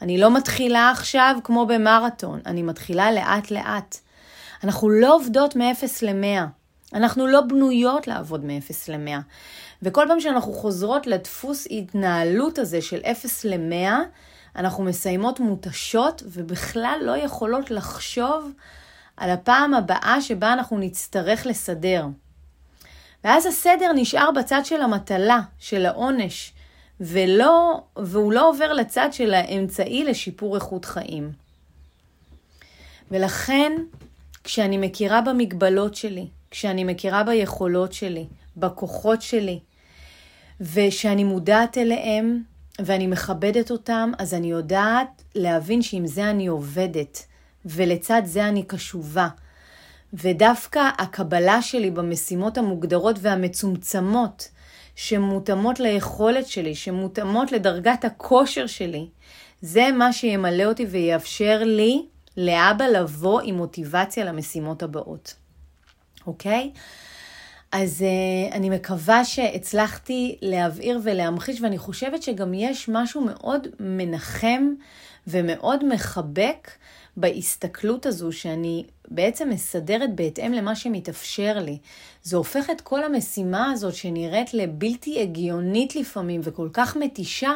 אני 0.02 0.18
לא 0.18 0.34
מתחילה 0.34 0.90
עכשיו 0.92 1.36
כמו 1.44 1.66
במרתון, 1.66 2.40
אני 2.46 2.64
מתחילה 2.64 3.12
לאט 3.12 3.52
לאט. 3.52 3.98
אנחנו 4.64 4.90
לא 4.90 5.16
עובדות 5.16 5.56
מ-0 5.56 5.86
ל-100. 6.02 6.46
אנחנו 6.94 7.28
לא 7.28 7.42
בנויות 7.42 8.08
לעבוד 8.08 8.46
מ-0 8.46 8.74
ל-100. 8.88 9.22
וכל 9.82 10.06
פעם 10.08 10.20
שאנחנו 10.20 10.54
חוזרות 10.54 11.08
לדפוס 11.08 11.68
התנהלות 11.72 12.60
הזה 12.60 12.82
של 12.82 13.02
0 13.04 13.46
ל-100, 13.46 13.92
אנחנו 14.56 14.84
מסיימות 14.84 15.40
מותשות 15.40 16.24
ובכלל 16.26 17.00
לא 17.02 17.18
יכולות 17.18 17.72
לחשוב 17.72 18.52
על 19.18 19.30
הפעם 19.30 19.74
הבאה 19.74 20.22
שבה 20.22 20.54
אנחנו 20.54 20.78
נצטרך 20.78 21.46
לסדר. 21.46 22.06
ואז 23.24 23.46
הסדר 23.46 23.92
נשאר 23.96 24.32
בצד 24.32 24.62
של 24.66 24.82
המטלה, 24.82 25.40
של 25.60 25.86
העונש, 25.86 26.54
ולא, 27.00 27.82
והוא 27.96 28.34
לא 28.34 28.50
עובר 28.50 28.74
לצד 28.74 29.10
של 29.12 29.34
האמצעי 29.34 30.04
לשיפור 30.04 30.56
איכות 30.56 30.86
חיים. 30.86 31.32
ולכן, 33.12 33.72
כשאני 34.44 34.78
מכירה 34.78 35.22
במגבלות 35.22 35.96
שלי, 35.96 36.28
כשאני 36.52 36.84
מכירה 36.84 37.24
ביכולות 37.24 37.94
שלי, 37.94 38.28
בכוחות 38.58 39.22
שלי, 39.22 39.60
ושאני 40.62 41.24
מודעת 41.24 41.78
אליהם 41.78 42.44
ואני 42.82 43.08
מכבדת 43.08 43.72
אותם, 43.72 44.12
אז 44.18 44.34
אני 44.34 44.52
יודעת 44.52 45.24
להבין 45.36 45.82
שעם 45.82 46.08
זה 46.08 46.30
אני 46.30 46.48
עובדת, 46.48 47.26
ולצד 47.66 48.22
זה 48.26 48.48
אני 48.48 48.64
קשובה. 48.64 49.28
ודווקא 50.14 50.90
הקבלה 50.98 51.62
שלי 51.62 51.92
במשימות 51.92 52.58
המוגדרות 52.58 53.16
והמצומצמות, 53.22 54.50
שמותאמות 54.96 55.80
ליכולת 55.80 56.48
שלי, 56.48 56.76
שמותאמות 56.76 57.52
לדרגת 57.52 58.06
הכושר 58.06 58.68
שלי, 58.68 59.08
זה 59.62 59.90
מה 59.98 60.14
שימלא 60.14 60.64
אותי 60.64 60.86
ויאפשר 60.86 61.62
לי 61.64 62.06
לאבא 62.38 62.86
לבוא 62.86 63.42
עם 63.42 63.56
מוטיבציה 63.58 64.26
למשימות 64.26 64.84
הבאות. 64.84 65.34
אוקיי? 66.28 66.72
אז 67.74 68.02
uh, 68.02 68.56
אני 68.56 68.70
מקווה 68.70 69.26
שהצלחתי 69.26 70.38
להבהיר 70.42 71.00
ולהמחיש, 71.04 71.62
ואני 71.62 71.78
חושבת 71.78 72.24
שגם 72.24 72.54
יש 72.54 72.90
משהו 72.90 73.22
מאוד 73.22 73.68
מנחם 73.80 74.74
ומאוד 75.28 75.94
מחבק 75.94 76.72
בהסתכלות 77.18 78.06
הזו 78.06 78.32
שאני 78.32 78.84
בעצם 79.08 79.50
מסדרת 79.50 80.16
בהתאם 80.16 80.54
למה 80.54 80.76
שמתאפשר 80.76 81.60
לי. 81.60 81.78
זה 82.24 82.38
הופך 82.38 82.70
את 82.70 82.82
כל 82.82 83.04
המשימה 83.04 83.72
הזאת 83.72 83.96
שנראית 83.96 84.54
לבלתי 84.54 85.22
הגיונית 85.22 85.96
לפעמים 85.96 86.42
וכל 86.44 86.70
כך 86.74 86.98
מתישה, 86.98 87.54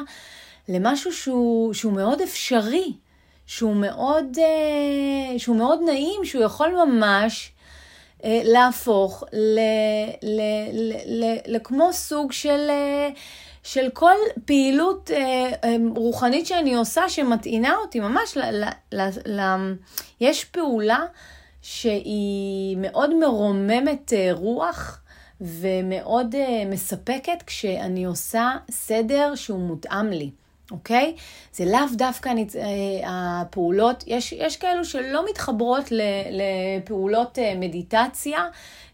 למשהו 0.69 1.13
שהוא, 1.13 1.73
שהוא 1.73 1.93
מאוד 1.93 2.21
אפשרי, 2.21 2.93
שהוא 3.47 3.75
מאוד, 3.75 4.25
uh, 4.35 5.39
שהוא 5.39 5.55
מאוד 5.55 5.79
נעים, 5.85 6.25
שהוא 6.25 6.43
יכול 6.43 6.73
ממש 6.85 7.51
להפוך 8.23 9.23
ל, 9.33 9.59
ל, 10.23 10.41
ל, 10.73 10.93
ל, 11.05 11.37
לכמו 11.47 11.93
סוג 11.93 12.31
של... 12.31 12.69
Uh, 12.69 13.17
של 13.67 13.89
כל 13.93 14.15
פעילות 14.45 15.11
אה, 15.11 15.51
אה, 15.63 15.75
רוחנית 15.95 16.45
שאני 16.47 16.75
עושה 16.75 17.09
שמטעינה 17.09 17.75
אותי, 17.75 17.99
ממש, 17.99 18.37
ל, 18.37 18.63
ל, 18.91 19.09
ל, 19.25 19.41
יש 20.21 20.45
פעולה 20.45 20.99
שהיא 21.61 22.77
מאוד 22.77 23.13
מרוממת 23.15 24.13
אה, 24.13 24.29
רוח 24.31 25.01
ומאוד 25.41 26.35
אה, 26.35 26.63
מספקת 26.65 27.43
כשאני 27.47 28.05
עושה 28.05 28.51
סדר 28.71 29.35
שהוא 29.35 29.59
מותאם 29.59 30.09
לי. 30.09 30.31
אוקיי? 30.71 31.15
זה 31.53 31.65
לאו 31.65 31.85
דווקא 31.93 32.29
אני, 32.29 32.45
אה, 32.55 33.41
הפעולות, 33.41 34.03
יש, 34.07 34.33
יש 34.33 34.57
כאלו 34.57 34.85
שלא 34.85 35.25
מתחברות 35.29 35.83
לפעולות 36.31 37.39
אה, 37.39 37.53
מדיטציה 37.55 38.45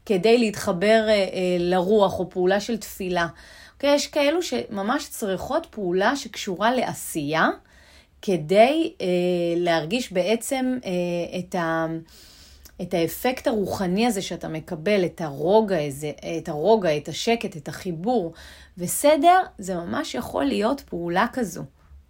כדי 0.06 0.38
להתחבר 0.38 1.06
אה, 1.10 1.26
לרוח 1.60 2.20
או 2.20 2.30
פעולה 2.30 2.60
של 2.60 2.78
תפילה. 2.78 3.28
אוקיי? 3.74 3.96
יש 3.96 4.08
כאלו 4.08 4.44
שממש 4.44 5.10
צריכות 5.10 5.68
פעולה 5.70 6.16
שקשורה 6.16 6.72
לעשייה, 6.72 7.50
כדי 8.22 8.94
להרגיש 9.56 10.14
בעצם 10.14 10.78
את, 11.40 11.56
ה, 11.56 11.86
את 12.82 12.94
האפקט 12.94 13.48
הרוחני 13.48 14.08
הזה 14.08 14.22
שאתה 14.22 14.48
מקבל, 14.48 15.06
את 15.06 15.22
הרוגע, 15.22 15.86
הזה, 15.88 16.12
את 16.38 16.50
הרוגע, 16.50 16.98
את 16.98 17.08
השקט, 17.08 17.58
את 17.58 17.68
החיבור. 17.68 18.34
וסדר, 18.78 19.40
זה 19.58 19.76
ממש 19.76 20.16
יכול 20.16 20.46
להיות 20.46 20.82
פעולה 20.82 21.26
כזו. 21.34 21.64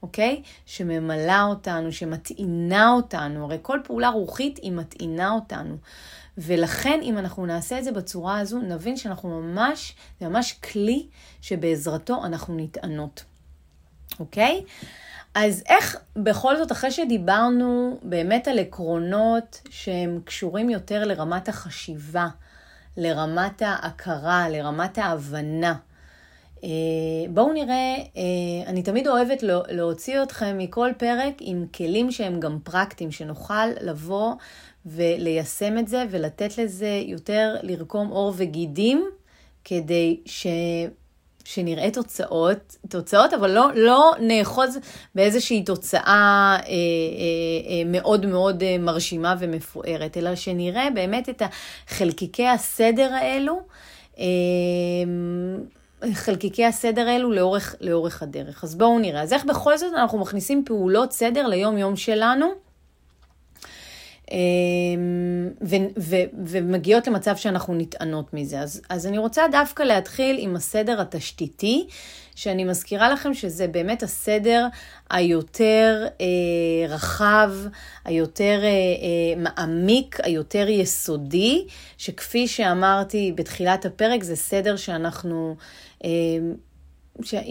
אוקיי? 0.04 0.42
שממלאה 0.66 1.44
אותנו, 1.44 1.92
שמטעינה 1.92 2.92
אותנו. 2.92 3.46
הרי 3.46 3.58
כל 3.62 3.80
פעולה 3.84 4.10
רוחית 4.10 4.58
היא 4.58 4.72
מטעינה 4.72 5.32
אותנו. 5.32 5.78
ולכן 6.38 7.00
אם 7.04 7.18
אנחנו 7.18 7.46
נעשה 7.46 7.80
את 7.80 7.84
זה 7.84 7.92
בצורה 7.92 8.40
הזו, 8.40 8.60
נבין 8.60 8.98
שאנחנו 8.98 9.42
ממש, 9.42 9.96
זה 10.20 10.28
ממש 10.28 10.54
כלי 10.54 11.08
שבעזרתו 11.42 12.26
אנחנו 12.26 12.56
נטענות, 12.58 13.24
אוקיי? 14.20 14.64
אז 15.36 15.64
איך 15.66 15.98
בכל 16.16 16.58
זאת, 16.58 16.72
אחרי 16.72 16.92
שדיברנו 16.92 18.00
באמת 18.04 18.48
על 18.48 18.60
עקרונות 18.60 19.62
שהם 19.70 20.20
קשורים 20.26 20.70
יותר 20.70 21.06
לרמת 21.06 21.50
החשיבה, 21.50 22.28
לרמת 22.98 23.62
ההכרה, 23.62 24.50
לרמת 24.50 24.98
ההבנה, 24.98 25.76
בואו 27.30 27.54
נראה, 27.54 27.96
אה, 28.18 28.68
אני 28.68 28.84
תמיד 28.84 29.08
אוהבת 29.08 29.44
להוציא 29.70 30.24
אתכם 30.24 30.58
מכל 30.58 30.90
פרק 30.98 31.34
עם 31.40 31.66
כלים 31.76 32.12
שהם 32.12 32.40
גם 32.40 32.60
פרקטיים, 32.64 33.12
שנוכל 33.12 33.68
לבוא 33.82 34.34
וליישם 34.86 35.78
את 35.78 35.88
זה 35.88 36.06
ולתת 36.10 36.58
לזה 36.58 37.02
יותר 37.06 37.56
לרקום 37.64 38.08
עור 38.08 38.34
וגידים 38.38 39.10
כדי 39.64 40.20
ש... 40.26 40.48
שנראה 41.46 41.92
תוצאות, 41.92 42.78
תוצאות, 42.90 43.34
אבל 43.34 43.52
לא, 43.52 43.68
לא 43.76 44.12
נאחוז 44.20 44.78
באיזושהי 45.16 45.64
תוצאה 45.64 46.02
אה, 46.04 46.58
אה, 46.60 46.66
אה, 46.68 47.82
מאוד 47.86 48.26
מאוד 48.26 48.64
אה, 48.64 48.78
מרשימה 48.78 49.36
ומפוארת, 49.40 50.18
אלא 50.18 50.36
שנראה 50.36 50.88
באמת 50.96 51.30
את 51.30 51.42
חלקיקי 51.88 52.48
הסדר 52.48 53.14
האלו, 53.14 53.62
אה, 54.20 54.24
חלקיקי 56.14 56.66
הסדר 56.66 57.08
האלו 57.08 57.32
לאורך, 57.32 57.76
לאורך 57.82 58.24
הדרך. 58.24 58.64
אז 58.64 58.76
בואו 58.76 59.00
נראה. 59.00 59.22
אז 59.22 59.34
איך 59.34 59.46
בכל 59.46 59.78
זאת 59.78 59.94
אנחנו 59.94 60.20
מכניסים 60.20 60.64
פעולות 60.66 61.12
סדר 61.12 61.48
ליום-יום 61.48 61.96
שלנו? 61.96 62.46
אמ, 64.32 65.50
ו- 65.62 65.76
ו- 65.98 66.24
ומגיעות 66.46 67.08
למצב 67.08 67.36
שאנחנו 67.36 67.74
נטענות 67.76 68.34
מזה. 68.34 68.60
אז, 68.60 68.82
אז 68.90 69.08
אני 69.08 69.18
רוצה 69.18 69.44
דווקא 69.52 69.84
להתחיל 69.84 70.36
עם 70.40 70.56
הסדר 70.56 71.02
התשתיתי, 71.02 71.88
שאני 72.36 72.64
מזכירה 72.64 73.10
לכם 73.10 73.34
שזה 73.34 73.68
באמת 73.68 74.04
הסדר 74.04 74.68
היותר 75.10 76.06
אה, 76.22 76.88
רחב, 76.90 77.52
היותר 78.06 78.60
אה, 78.64 78.68
אה, 78.68 79.36
מעמיק, 79.38 80.20
היותר 80.24 80.70
יסודי, 80.70 81.66
שכפי 81.98 82.48
שאמרתי 82.48 83.34
בתחילת 83.36 83.86
הפרק, 83.86 84.24
זה 84.24 84.36
סדר 84.36 84.76
שאנחנו... 84.76 85.56
אה, 86.04 86.10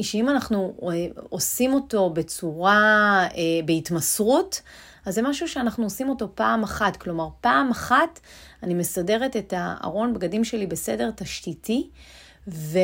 שאם 0.02 0.28
אנחנו 0.28 0.74
אה, 0.82 1.06
עושים 1.28 1.72
אותו 1.72 2.10
בצורה, 2.10 3.26
אה, 3.36 3.42
בהתמסרות, 3.64 4.62
אז 5.06 5.14
זה 5.14 5.22
משהו 5.22 5.48
שאנחנו 5.48 5.84
עושים 5.84 6.08
אותו 6.08 6.28
פעם 6.34 6.62
אחת. 6.62 6.96
כלומר, 6.96 7.28
פעם 7.40 7.70
אחת 7.70 8.20
אני 8.62 8.74
מסדרת 8.74 9.36
את 9.36 9.54
הארון 9.56 10.14
בגדים 10.14 10.44
שלי 10.44 10.66
בסדר 10.66 11.10
תשתיתי, 11.16 11.90
ו... 12.48 12.78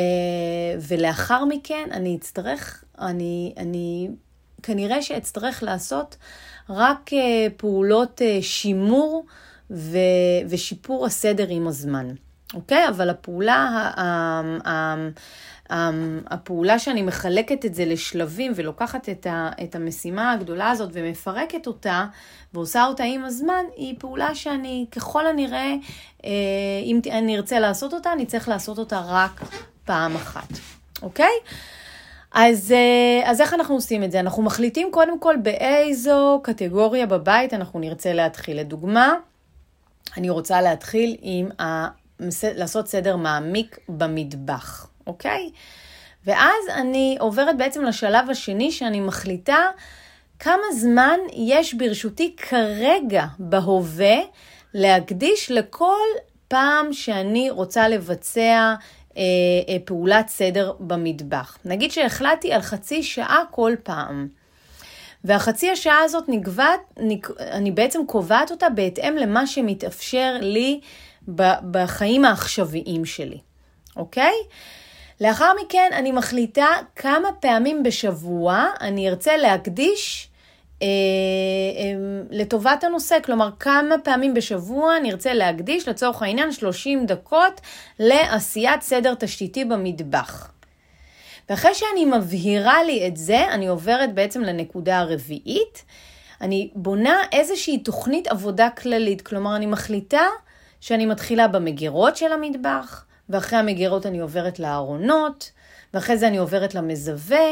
ולאחר 0.81 1.45
מכן 1.45 1.89
אני 1.93 2.17
אצטרך, 2.17 2.85
אני, 2.99 3.55
אני 3.57 4.09
כנראה 4.63 5.03
שאצטרך 5.03 5.63
לעשות 5.63 6.17
רק 6.69 7.11
אה, 7.13 7.47
פעולות 7.57 8.23
שימור 8.41 9.27
ו... 9.71 9.99
ושיפור 10.49 11.07
הסדר 11.07 11.47
עם 11.49 11.67
הזמן. 11.69 12.09
אוקיי? 12.55 12.89
אבל 12.89 13.11
הפעולה, 13.11 13.91
הפעולה 15.71 16.79
שאני 16.79 17.03
מחלקת 17.03 17.65
את 17.65 17.75
זה 17.75 17.85
לשלבים 17.85 18.53
ולוקחת 18.55 19.09
את, 19.09 19.27
ה, 19.27 19.51
את 19.63 19.75
המשימה 19.75 20.33
הגדולה 20.33 20.71
הזאת 20.71 20.91
ומפרקת 20.93 21.67
אותה 21.67 22.07
ועושה 22.55 22.87
אותה 22.87 23.05
עם 23.05 23.25
הזמן, 23.25 23.65
היא 23.77 23.95
פעולה 23.99 24.35
שאני 24.35 24.87
ככל 24.91 25.27
הנראה, 25.27 25.75
אה, 26.25 26.31
אם 26.85 27.01
אני 27.11 27.37
ארצה 27.37 27.61
לעשות 27.61 27.95
אותה, 27.95 28.13
אני 28.13 28.27
צריך 28.27 28.49
לעשות 28.49 28.79
אותה 28.79 29.01
רק 29.07 29.41
פעם 29.85 30.17
אחת, 30.17 30.49
אוקיי? 31.03 31.33
אז, 32.33 32.73
אה, 32.73 33.31
אז 33.31 33.41
איך 33.41 33.55
אנחנו 33.55 33.75
עושים 33.75 34.05
את 34.05 34.13
זה? 34.13 34.21
אנחנו 34.21 34.43
מחליטים 34.43 34.89
קודם 34.93 35.21
כל 35.21 35.35
באיזו 35.43 36.41
קטגוריה 36.45 37.07
בבית 37.07 37.55
אנחנו 37.55 37.81
נרצה 37.81 38.13
להתחיל. 38.13 38.61
לדוגמה, 38.61 39.15
אני 40.17 40.31
רוצה 40.31 40.61
להתחיל 40.61 41.17
עם 41.21 41.49
ה... 41.61 41.89
לעשות 42.43 42.89
סדר 42.89 43.17
מעמיק 43.17 43.79
במטבח, 43.89 44.89
אוקיי? 45.09 45.51
ואז 46.27 46.68
אני 46.75 47.16
עוברת 47.21 47.57
בעצם 47.57 47.85
לשלב 47.85 48.31
השני 48.31 48.73
שאני 48.73 49.01
מחליטה 49.01 49.59
כמה 50.38 50.73
זמן 50.73 51.18
יש 51.33 51.75
ברשותי 51.75 52.37
כרגע 52.37 53.25
בהווה 53.38 54.16
להקדיש 54.75 55.51
לכל 55.51 56.07
פעם 56.49 56.92
שאני 56.92 57.51
רוצה 57.51 57.88
לבצע 57.88 58.75
אה, 59.16 59.23
אה, 59.68 59.77
פעולת 59.85 60.29
סדר 60.29 60.73
במטבח. 60.81 61.59
נגיד 61.64 61.90
שהחלטתי 61.90 62.53
על 62.53 62.62
חצי 62.62 63.03
שעה 63.03 63.42
כל 63.51 63.75
פעם. 63.83 64.29
והחצי 65.25 65.71
השעה 65.71 66.03
הזאת 66.03 66.25
נקבעת, 66.29 66.81
נק, 66.97 67.31
אני 67.40 67.71
בעצם 67.71 68.01
קובעת 68.07 68.51
אותה 68.51 68.71
בהתאם 68.71 69.16
למה 69.16 69.47
שמתאפשר 69.47 70.37
לי 70.40 70.81
בחיים 71.71 72.25
העכשוויים 72.25 73.05
שלי, 73.05 73.38
אוקיי? 73.97 74.35
לאחר 75.21 75.53
מכן 75.63 75.91
אני 75.93 76.13
מחליטה 76.13 76.67
כמה 76.97 77.29
פעמים 77.41 77.83
בשבוע 77.83 78.67
אני 78.81 79.09
ארצה 79.09 79.37
להקדיש 79.37 80.29
אה, 80.83 80.87
אה, 80.87 82.23
לטובת 82.31 82.85
הנושא, 82.85 83.19
כלומר 83.25 83.51
כמה 83.61 83.95
פעמים 84.05 84.35
בשבוע 84.35 84.97
אני 84.97 85.11
ארצה 85.11 85.35
להקדיש 85.35 85.89
לצורך 85.89 86.23
העניין 86.23 86.53
30 86.53 87.07
דקות 87.07 87.61
לעשיית 87.99 88.83
סדר 88.83 89.15
תשתיתי 89.15 89.65
במטבח. 89.65 90.51
ואחרי 91.49 91.75
שאני 91.75 92.05
מבהירה 92.05 92.85
לי 92.85 93.07
את 93.07 93.17
זה, 93.17 93.49
אני 93.51 93.67
עוברת 93.67 94.15
בעצם 94.15 94.43
לנקודה 94.43 94.99
הרביעית. 94.99 95.85
אני 96.41 96.71
בונה 96.75 97.17
איזושהי 97.33 97.79
תוכנית 97.79 98.27
עבודה 98.27 98.71
כללית, 98.71 99.23
כלומר 99.23 99.57
אני 99.57 99.67
מחליטה 99.67 100.23
שאני 100.81 101.07
מתחילה 101.07 101.49
במגירות 101.49 102.17
של 102.17 102.33
המטבח, 102.33 103.05
ואחרי 103.29 103.59
המגירות 103.59 104.07
אני 104.07 104.19
עוברת 104.19 104.59
לארונות, 104.59 105.51
ואחרי 105.95 106.19
זה 106.19 106.29
אני 106.29 106.37
עוברת 106.37 106.75
למזווה, 106.75 107.47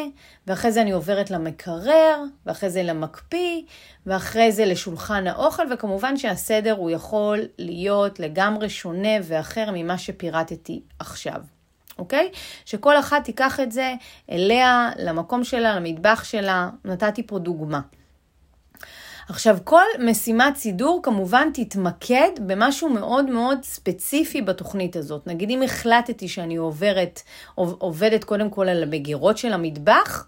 ואחרי 0.46 0.72
זה 0.72 0.82
אני 0.82 0.90
עוברת 0.90 1.30
למקרר, 1.30 2.22
ואחרי 2.46 2.70
זה 2.70 2.82
למקפיא, 2.82 3.62
ואחרי 4.06 4.52
זה 4.52 4.64
לשולחן 4.64 5.26
האוכל, 5.26 5.72
וכמובן 5.72 6.16
שהסדר 6.16 6.72
הוא 6.72 6.90
יכול 6.90 7.40
להיות 7.58 8.20
לגמרי 8.20 8.68
שונה 8.68 9.16
ואחר 9.22 9.70
ממה 9.72 9.98
שפירטתי 9.98 10.82
עכשיו. 10.98 11.40
אוקיי? 11.98 12.30
שכל 12.64 12.98
אחת 12.98 13.24
תיקח 13.24 13.60
את 13.60 13.72
זה 13.72 13.94
אליה, 14.30 14.90
למקום 14.98 15.44
שלה, 15.44 15.76
למטבח 15.76 16.24
שלה. 16.24 16.70
נתתי 16.84 17.26
פה 17.26 17.38
דוגמה. 17.38 17.80
עכשיו, 19.28 19.58
כל 19.64 19.84
משימת 19.98 20.56
סידור 20.56 21.00
כמובן 21.02 21.48
תתמקד 21.54 22.30
במשהו 22.40 22.88
מאוד 22.88 23.30
מאוד 23.30 23.58
ספציפי 23.62 24.42
בתוכנית 24.42 24.96
הזאת. 24.96 25.26
נגיד 25.26 25.50
אם 25.50 25.62
החלטתי 25.62 26.28
שאני 26.28 26.56
עוברת, 26.56 27.22
עובדת 27.54 28.24
קודם 28.24 28.50
כל 28.50 28.68
על 28.68 28.82
המגירות 28.82 29.38
של 29.38 29.52
המטבח, 29.52 30.26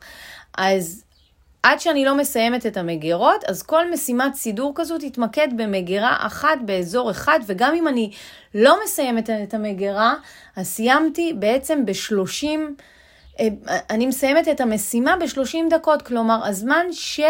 אז 0.58 1.04
עד 1.62 1.80
שאני 1.80 2.04
לא 2.04 2.16
מסיימת 2.16 2.66
את 2.66 2.76
המגירות, 2.76 3.44
אז 3.44 3.62
כל 3.62 3.90
משימת 3.90 4.34
סידור 4.34 4.72
כזו 4.74 4.98
תתמקד 4.98 5.48
במגירה 5.56 6.16
אחת 6.20 6.58
באזור 6.64 7.10
אחד, 7.10 7.40
וגם 7.46 7.74
אם 7.74 7.88
אני 7.88 8.10
לא 8.54 8.78
מסיימת 8.84 9.30
את 9.30 9.54
המגירה, 9.54 10.14
אז 10.56 10.66
סיימתי 10.66 11.32
בעצם 11.38 11.86
ב-30, 11.86 12.44
אה, 13.40 13.48
אני 13.90 14.06
מסיימת 14.06 14.48
את 14.48 14.60
המשימה 14.60 15.16
ב-30 15.16 15.56
דקות, 15.70 16.02
כלומר 16.02 16.46
הזמן 16.46 16.86
ש... 16.92 17.20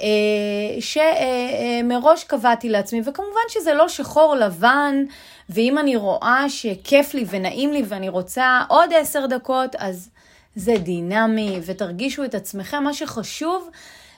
אה, 0.00 0.80
שמראש 0.80 2.24
קבעתי 2.24 2.68
לעצמי, 2.68 3.00
וכמובן 3.04 3.40
שזה 3.48 3.74
לא 3.74 3.88
שחור 3.88 4.34
לבן, 4.34 5.04
ואם 5.48 5.78
אני 5.78 5.96
רואה 5.96 6.44
שכיף 6.48 7.14
לי 7.14 7.24
ונעים 7.30 7.72
לי 7.72 7.82
ואני 7.88 8.08
רוצה 8.08 8.62
עוד 8.68 8.90
עשר 8.92 9.26
דקות, 9.26 9.76
אז 9.78 10.10
זה 10.54 10.74
דינמי, 10.78 11.60
ותרגישו 11.66 12.24
את 12.24 12.34
עצמכם. 12.34 12.82
מה 12.82 12.94
שחשוב 12.94 13.70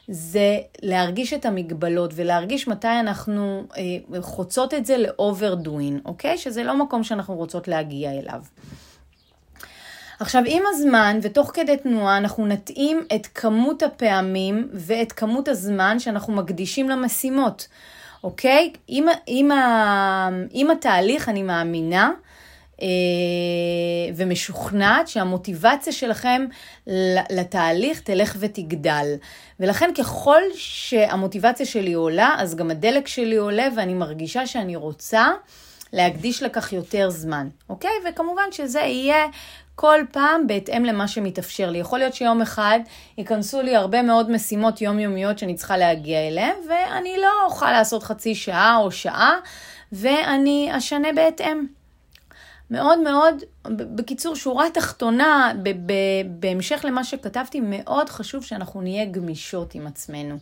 זה 0.08 0.58
להרגיש 0.82 1.32
את 1.32 1.46
המגבלות 1.46 2.10
ולהרגיש 2.14 2.68
מתי 2.68 2.88
אנחנו 2.88 3.62
אה, 3.76 4.22
חוצות 4.22 4.74
את 4.74 4.86
זה 4.86 4.98
לאוברדואין, 4.98 6.00
אוקיי? 6.04 6.38
שזה 6.38 6.64
לא 6.64 6.76
מקום 6.76 7.04
שאנחנו 7.04 7.34
רוצות 7.34 7.68
להגיע 7.68 8.10
אליו. 8.10 8.40
עכשיו, 10.20 10.42
עם 10.46 10.62
הזמן 10.66 11.18
ותוך 11.22 11.50
כדי 11.54 11.76
תנועה 11.76 12.16
אנחנו 12.16 12.46
נתאים 12.46 13.04
את 13.14 13.26
כמות 13.34 13.82
הפעמים 13.82 14.68
ואת 14.72 15.12
כמות 15.12 15.48
הזמן 15.48 15.98
שאנחנו 15.98 16.32
מקדישים 16.32 16.88
למשימות, 16.88 17.68
אוקיי? 18.24 18.72
עם, 18.88 19.06
עם, 19.26 19.50
ה, 19.50 20.28
עם 20.50 20.70
התהליך 20.70 21.28
אני 21.28 21.42
מאמינה 21.42 22.10
אה, 22.82 22.86
ומשוכנעת 24.16 25.08
שהמוטיבציה 25.08 25.92
שלכם 25.92 26.46
לתהליך 27.30 28.00
תלך 28.00 28.36
ותגדל. 28.40 29.06
ולכן 29.60 29.90
ככל 29.98 30.42
שהמוטיבציה 30.54 31.66
שלי 31.66 31.92
עולה, 31.92 32.34
אז 32.38 32.54
גם 32.54 32.70
הדלק 32.70 33.06
שלי 33.06 33.36
עולה 33.36 33.68
ואני 33.76 33.94
מרגישה 33.94 34.46
שאני 34.46 34.76
רוצה 34.76 35.28
להקדיש 35.92 36.42
לכך 36.42 36.72
יותר 36.72 37.10
זמן, 37.10 37.48
אוקיי? 37.68 37.90
וכמובן 38.08 38.52
שזה 38.52 38.80
יהיה 38.80 39.26
כל 39.80 40.00
פעם 40.12 40.46
בהתאם 40.46 40.84
למה 40.84 41.08
שמתאפשר 41.08 41.70
לי. 41.70 41.78
יכול 41.78 41.98
להיות 41.98 42.14
שיום 42.14 42.42
אחד 42.42 42.80
ייכנסו 43.18 43.62
לי 43.62 43.76
הרבה 43.76 44.02
מאוד 44.02 44.30
משימות 44.30 44.80
יומיומיות 44.80 45.38
שאני 45.38 45.54
צריכה 45.54 45.76
להגיע 45.76 46.28
אליהן, 46.28 46.56
ואני 46.68 47.16
לא 47.22 47.44
אוכל 47.44 47.72
לעשות 47.72 48.02
חצי 48.02 48.34
שעה 48.34 48.76
או 48.76 48.92
שעה, 48.92 49.36
ואני 49.92 50.70
אשנה 50.72 51.08
בהתאם. 51.12 51.66
מאוד 52.70 52.98
מאוד, 52.98 53.42
בקיצור, 53.68 54.36
שורה 54.36 54.70
תחתונה, 54.74 55.52
בהמשך 56.26 56.80
למה 56.84 57.04
שכתבתי, 57.04 57.60
מאוד 57.62 58.08
חשוב 58.08 58.44
שאנחנו 58.44 58.80
נהיה 58.80 59.04
גמישות 59.04 59.74
עם 59.74 59.86
עצמנו. 59.86 60.38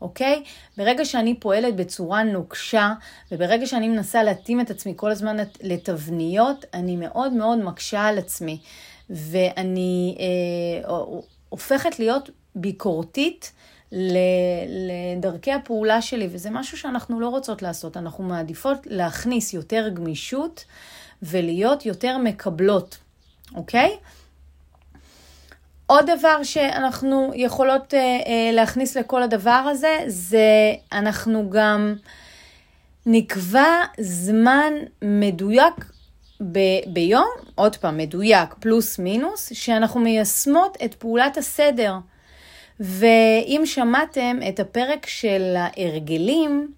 אוקיי? 0.00 0.42
ברגע 0.76 1.04
שאני 1.04 1.34
פועלת 1.34 1.76
בצורה 1.76 2.22
נוקשה, 2.22 2.92
וברגע 3.32 3.66
שאני 3.66 3.88
מנסה 3.88 4.22
להתאים 4.22 4.60
את 4.60 4.70
עצמי 4.70 4.92
כל 4.96 5.10
הזמן 5.10 5.36
לתבניות, 5.62 6.64
אני 6.74 6.96
מאוד 6.96 7.32
מאוד 7.32 7.58
מקשה 7.58 8.04
על 8.04 8.18
עצמי, 8.18 8.58
ואני 9.10 10.16
אה, 10.20 10.90
הופכת 11.48 11.98
להיות 11.98 12.30
ביקורתית. 12.54 13.52
לדרכי 13.92 15.52
הפעולה 15.52 16.02
שלי, 16.02 16.28
וזה 16.30 16.50
משהו 16.50 16.78
שאנחנו 16.78 17.20
לא 17.20 17.28
רוצות 17.28 17.62
לעשות. 17.62 17.96
אנחנו 17.96 18.24
מעדיפות 18.24 18.78
להכניס 18.86 19.54
יותר 19.54 19.88
גמישות 19.94 20.64
ולהיות 21.22 21.86
יותר 21.86 22.18
מקבלות, 22.18 22.98
אוקיי? 23.54 23.96
עוד 25.90 26.10
דבר 26.18 26.42
שאנחנו 26.42 27.32
יכולות 27.34 27.94
אה, 27.94 27.98
אה, 28.00 28.50
להכניס 28.52 28.96
לכל 28.96 29.22
הדבר 29.22 29.50
הזה, 29.50 29.96
זה 30.06 30.72
אנחנו 30.92 31.50
גם 31.50 31.94
נקבע 33.06 33.82
זמן 34.00 34.72
מדויק 35.02 35.74
ב- 36.52 36.92
ביום, 36.92 37.28
עוד 37.54 37.76
פעם, 37.76 37.96
מדויק, 37.96 38.54
פלוס 38.60 38.98
מינוס, 38.98 39.52
שאנחנו 39.52 40.00
מיישמות 40.00 40.78
את 40.84 40.94
פעולת 40.94 41.36
הסדר. 41.36 41.94
ואם 42.80 43.62
שמעתם 43.64 44.38
את 44.48 44.60
הפרק 44.60 45.06
של 45.06 45.54
ההרגלים, 45.56 46.72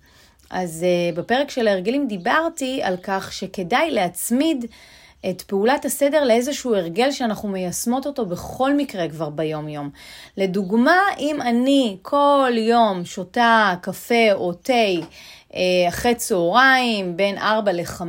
אז 0.50 0.84
uh, 0.84 1.18
בפרק 1.18 1.50
של 1.50 1.68
ההרגלים 1.68 2.08
דיברתי 2.08 2.80
על 2.82 2.96
כך 3.02 3.32
שכדאי 3.32 3.90
להצמיד 3.90 4.64
את 5.30 5.42
פעולת 5.42 5.84
הסדר 5.84 6.24
לאיזשהו 6.24 6.74
הרגל 6.74 7.10
שאנחנו 7.10 7.48
מיישמות 7.48 8.06
אותו 8.06 8.26
בכל 8.26 8.74
מקרה 8.74 9.08
כבר 9.08 9.30
ביום-יום. 9.30 9.90
לדוגמה, 10.36 10.98
אם 11.18 11.42
אני 11.42 11.96
כל 12.02 12.52
יום 12.56 13.04
שותה 13.04 13.74
קפה 13.80 14.32
או 14.32 14.52
תה 14.52 14.72
uh, 15.50 15.54
אחרי 15.88 16.14
צהריים 16.14 17.16
בין 17.16 17.38
4 17.38 17.72
ל-5, 17.72 18.02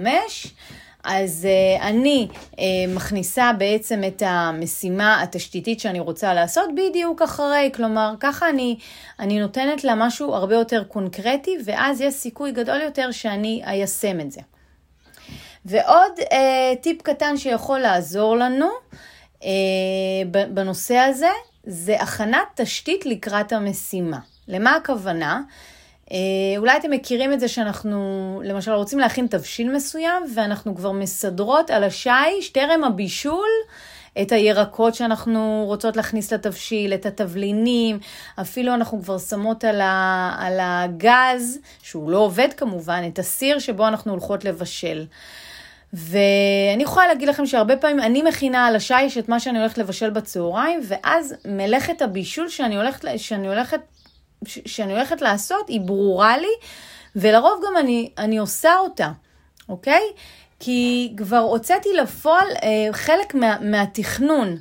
אז 1.04 1.48
uh, 1.80 1.84
אני 1.84 2.28
uh, 2.32 2.58
מכניסה 2.88 3.52
בעצם 3.58 4.02
את 4.08 4.24
המשימה 4.26 5.22
התשתיתית 5.22 5.80
שאני 5.80 6.00
רוצה 6.00 6.34
לעשות 6.34 6.70
בדיוק 6.76 7.22
אחרי, 7.22 7.70
כלומר 7.74 8.14
ככה 8.20 8.50
אני, 8.50 8.78
אני 9.20 9.40
נותנת 9.40 9.84
לה 9.84 9.96
משהו 9.96 10.34
הרבה 10.34 10.56
יותר 10.56 10.84
קונקרטי 10.84 11.58
ואז 11.66 12.02
יש 12.02 12.14
סיכוי 12.14 12.52
גדול 12.52 12.82
יותר 12.82 13.12
שאני 13.12 13.62
איישם 13.66 14.20
את 14.20 14.32
זה. 14.32 14.42
ועוד 15.66 16.20
uh, 16.20 16.26
טיפ 16.82 17.02
קטן 17.02 17.38
שיכול 17.38 17.80
לעזור 17.80 18.38
לנו 18.38 18.70
uh, 19.40 19.44
בנושא 20.54 20.96
הזה, 20.96 21.30
זה 21.64 22.02
הכנת 22.02 22.48
תשתית 22.56 23.06
לקראת 23.06 23.54
המשימה. 23.54 24.20
למה 24.48 24.76
הכוונה? 24.76 25.42
אה, 26.12 26.18
אולי 26.58 26.78
אתם 26.78 26.92
מכירים 26.92 27.34
את 27.34 27.40
זה 27.40 27.48
שאנחנו, 27.48 28.42
למשל, 28.46 28.72
רוצים 28.72 29.00
להכין 29.00 29.28
תבשיל 29.28 29.76
מסוים, 29.76 30.24
ואנחנו 30.36 30.76
כבר 30.76 30.92
מסדרות 30.92 31.70
על 31.70 31.84
השיש, 31.84 32.50
טרם 32.54 32.84
הבישול, 32.84 33.50
את 34.22 34.32
הירקות 34.32 34.96
שאנחנו 34.96 35.64
רוצות 35.66 35.96
להכניס 35.96 36.34
לתבשיל, 36.34 36.94
את 36.94 37.06
התבלינים, 37.06 38.00
אפילו 38.42 38.74
אנחנו 38.74 39.04
כבר 39.04 39.18
שמות 39.20 39.64
על, 39.64 39.82
ה, 39.82 40.36
על 40.40 40.58
הגז, 40.62 41.60
שהוא 41.84 42.12
לא 42.12 42.18
עובד 42.18 42.48
כמובן, 42.58 43.04
את 43.08 43.20
הסיר 43.20 43.60
שבו 43.60 43.88
אנחנו 43.88 44.12
הולכות 44.12 44.46
לבשל. 44.46 45.06
ואני 45.94 46.84
יכולה 46.84 47.08
להגיד 47.08 47.30
לכם 47.30 47.46
שהרבה 47.46 47.78
פעמים 47.78 48.00
אני 48.00 48.22
מכינה 48.22 48.66
על 48.66 48.76
השיש 48.76 49.18
את 49.18 49.30
מה 49.30 49.40
שאני 49.40 49.60
הולכת 49.60 49.78
לבשל 49.78 50.10
בצהריים, 50.10 50.80
ואז 50.88 51.36
מלאכת 51.46 52.02
הבישול 52.02 52.50
שאני 52.50 52.76
הולכת, 52.78 53.06
שאני 53.18 53.48
הולכת 53.48 53.82
שאני 54.46 54.94
הולכת 54.94 55.22
לעשות 55.22 55.70
היא 55.70 55.82
ברורה 55.82 56.38
לי, 56.38 56.52
ולרוב 57.16 57.62
גם 57.68 57.78
אני, 57.78 58.12
אני 58.18 58.38
עושה 58.38 58.76
אותה, 58.78 59.12
אוקיי? 59.70 60.02
כי 60.60 61.14
כבר 61.18 61.38
הוצאתי 61.38 61.90
לפועל 61.94 62.48
אה, 62.64 62.88
חלק 62.92 63.36
מה, 63.36 63.58
מהתכנון. 63.62 64.58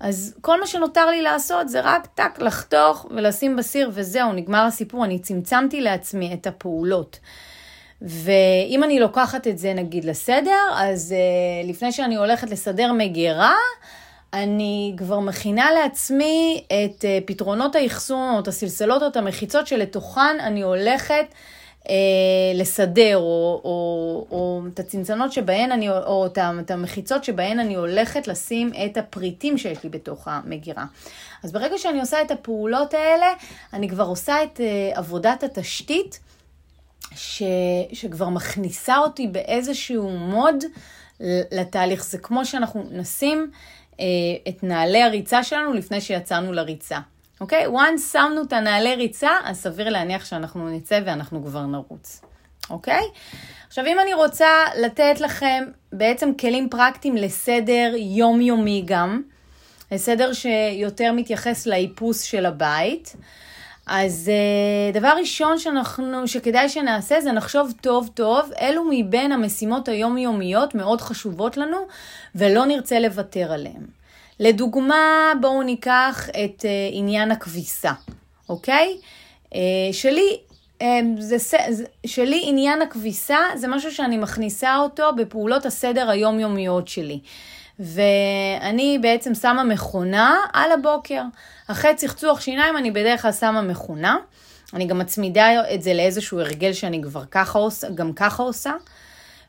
אז 0.00 0.34
כל 0.40 0.60
מה 0.60 0.66
שנותר 0.66 1.06
לי 1.06 1.22
לעשות 1.22 1.68
זה 1.68 1.80
רק 1.80 2.06
טק, 2.14 2.38
לחתוך 2.38 3.06
ולשים 3.10 3.56
בסיר 3.56 3.90
וזהו, 3.92 4.32
נגמר 4.32 4.64
הסיפור. 4.64 5.04
אני 5.04 5.18
צמצמתי 5.18 5.80
לעצמי 5.80 6.34
את 6.34 6.46
הפעולות. 6.46 7.18
ואם 8.04 8.84
אני 8.84 9.00
לוקחת 9.00 9.46
את 9.46 9.58
זה 9.58 9.74
נגיד 9.74 10.04
לסדר, 10.04 10.68
אז 10.74 11.14
uh, 11.14 11.68
לפני 11.68 11.92
שאני 11.92 12.16
הולכת 12.16 12.50
לסדר 12.50 12.92
מגירה, 12.92 13.54
אני 14.32 14.94
כבר 14.96 15.20
מכינה 15.20 15.72
לעצמי 15.72 16.64
את 16.66 17.04
אה, 17.04 17.18
פתרונות 17.24 17.76
האחסון, 17.76 18.34
או 18.34 18.40
את 18.40 18.48
הסלסלות 18.48 19.02
או 19.02 19.06
את 19.08 19.16
המחיצות 19.16 19.66
שלתוכן 19.66 20.40
אני 20.40 20.62
הולכת 20.62 21.26
אה, 21.88 21.94
לסדר, 22.54 23.16
או, 23.16 23.60
או, 23.64 24.26
או 24.30 24.62
את 24.74 24.78
הצנצנות 24.78 25.32
שבהן 25.32 25.72
אני, 25.72 25.90
או 25.90 26.26
את, 26.26 26.38
את 26.60 26.70
המחיצות 26.70 27.24
שבהן 27.24 27.58
אני 27.58 27.74
הולכת 27.74 28.28
לשים 28.28 28.72
את 28.84 28.96
הפריטים 28.96 29.58
שיש 29.58 29.84
לי 29.84 29.90
בתוך 29.90 30.28
המגירה. 30.28 30.84
אז 31.42 31.52
ברגע 31.52 31.78
שאני 31.78 32.00
עושה 32.00 32.22
את 32.22 32.30
הפעולות 32.30 32.94
האלה, 32.94 33.26
אני 33.72 33.88
כבר 33.88 34.04
עושה 34.04 34.42
את 34.42 34.60
אה, 34.60 34.90
עבודת 34.94 35.42
התשתית, 35.42 36.20
ש, 37.16 37.42
שכבר 37.92 38.28
מכניסה 38.28 38.98
אותי 38.98 39.26
באיזשהו 39.26 40.10
מוד 40.10 40.64
לתהליך. 41.52 42.04
זה 42.04 42.18
כמו 42.18 42.44
שאנחנו 42.46 42.84
נשים 42.90 43.50
אה, 44.00 44.04
את 44.48 44.62
נעלי 44.62 45.02
הריצה 45.02 45.44
שלנו 45.44 45.72
לפני 45.72 46.00
שיצאנו 46.00 46.52
לריצה. 46.52 46.98
אוקיי? 47.40 47.66
once 47.66 48.12
שמנו 48.12 48.42
את 48.42 48.52
הנעלי 48.52 48.94
ריצה, 48.94 49.30
אז 49.44 49.56
סביר 49.56 49.88
להניח 49.88 50.24
שאנחנו 50.24 50.68
נצא 50.68 51.00
ואנחנו 51.04 51.44
כבר 51.44 51.66
נרוץ. 51.66 52.20
אוקיי? 52.70 53.02
עכשיו, 53.68 53.86
אם 53.86 54.00
אני 54.00 54.14
רוצה 54.14 54.48
לתת 54.82 55.20
לכם 55.20 55.64
בעצם 55.92 56.30
כלים 56.40 56.68
פרקטיים 56.70 57.16
לסדר 57.16 57.92
יומיומי 57.96 58.82
גם, 58.86 59.22
לסדר 59.92 60.32
שיותר 60.32 61.12
מתייחס 61.12 61.66
לאיפוס 61.66 62.22
של 62.22 62.46
הבית, 62.46 63.16
אז 63.86 64.30
uh, 64.30 64.94
דבר 64.94 65.12
ראשון 65.18 65.58
שאנחנו, 65.58 66.28
שכדאי 66.28 66.68
שנעשה 66.68 67.20
זה 67.20 67.32
נחשוב 67.32 67.72
טוב 67.80 68.10
טוב, 68.14 68.50
אלו 68.60 68.84
מבין 68.90 69.32
המשימות 69.32 69.88
היומיומיות 69.88 70.74
מאוד 70.74 71.00
חשובות 71.00 71.56
לנו 71.56 71.76
ולא 72.34 72.66
נרצה 72.66 73.00
לוותר 73.00 73.52
עליהן. 73.52 73.86
לדוגמה, 74.40 75.32
בואו 75.40 75.62
ניקח 75.62 76.28
את 76.30 76.60
uh, 76.60 76.64
עניין 76.92 77.30
הכביסה, 77.30 77.92
אוקיי? 78.48 78.96
Uh, 79.50 79.56
שלי, 79.92 80.38
זה, 81.18 81.36
שלי 82.06 82.42
עניין 82.44 82.82
הכביסה 82.82 83.38
זה 83.54 83.68
משהו 83.68 83.92
שאני 83.92 84.18
מכניסה 84.18 84.76
אותו 84.76 85.12
בפעולות 85.16 85.66
הסדר 85.66 86.10
היומיומיות 86.10 86.88
שלי. 86.88 87.20
ואני 87.78 88.98
בעצם 89.02 89.34
שמה 89.34 89.64
מכונה 89.64 90.36
על 90.52 90.72
הבוקר. 90.72 91.22
אחרי 91.68 91.94
צחצוח 91.94 92.40
שיניים 92.40 92.76
אני 92.76 92.90
בדרך 92.90 93.22
כלל 93.22 93.32
שמה 93.32 93.62
מכונה. 93.62 94.16
אני 94.74 94.86
גם 94.86 94.98
מצמידה 94.98 95.74
את 95.74 95.82
זה 95.82 95.94
לאיזשהו 95.94 96.40
הרגל 96.40 96.72
שאני 96.72 97.02
כבר 97.02 97.24
ככה 97.30 97.58
עושה, 97.58 97.90
גם 97.90 98.12
ככה 98.12 98.42
עושה. 98.42 98.72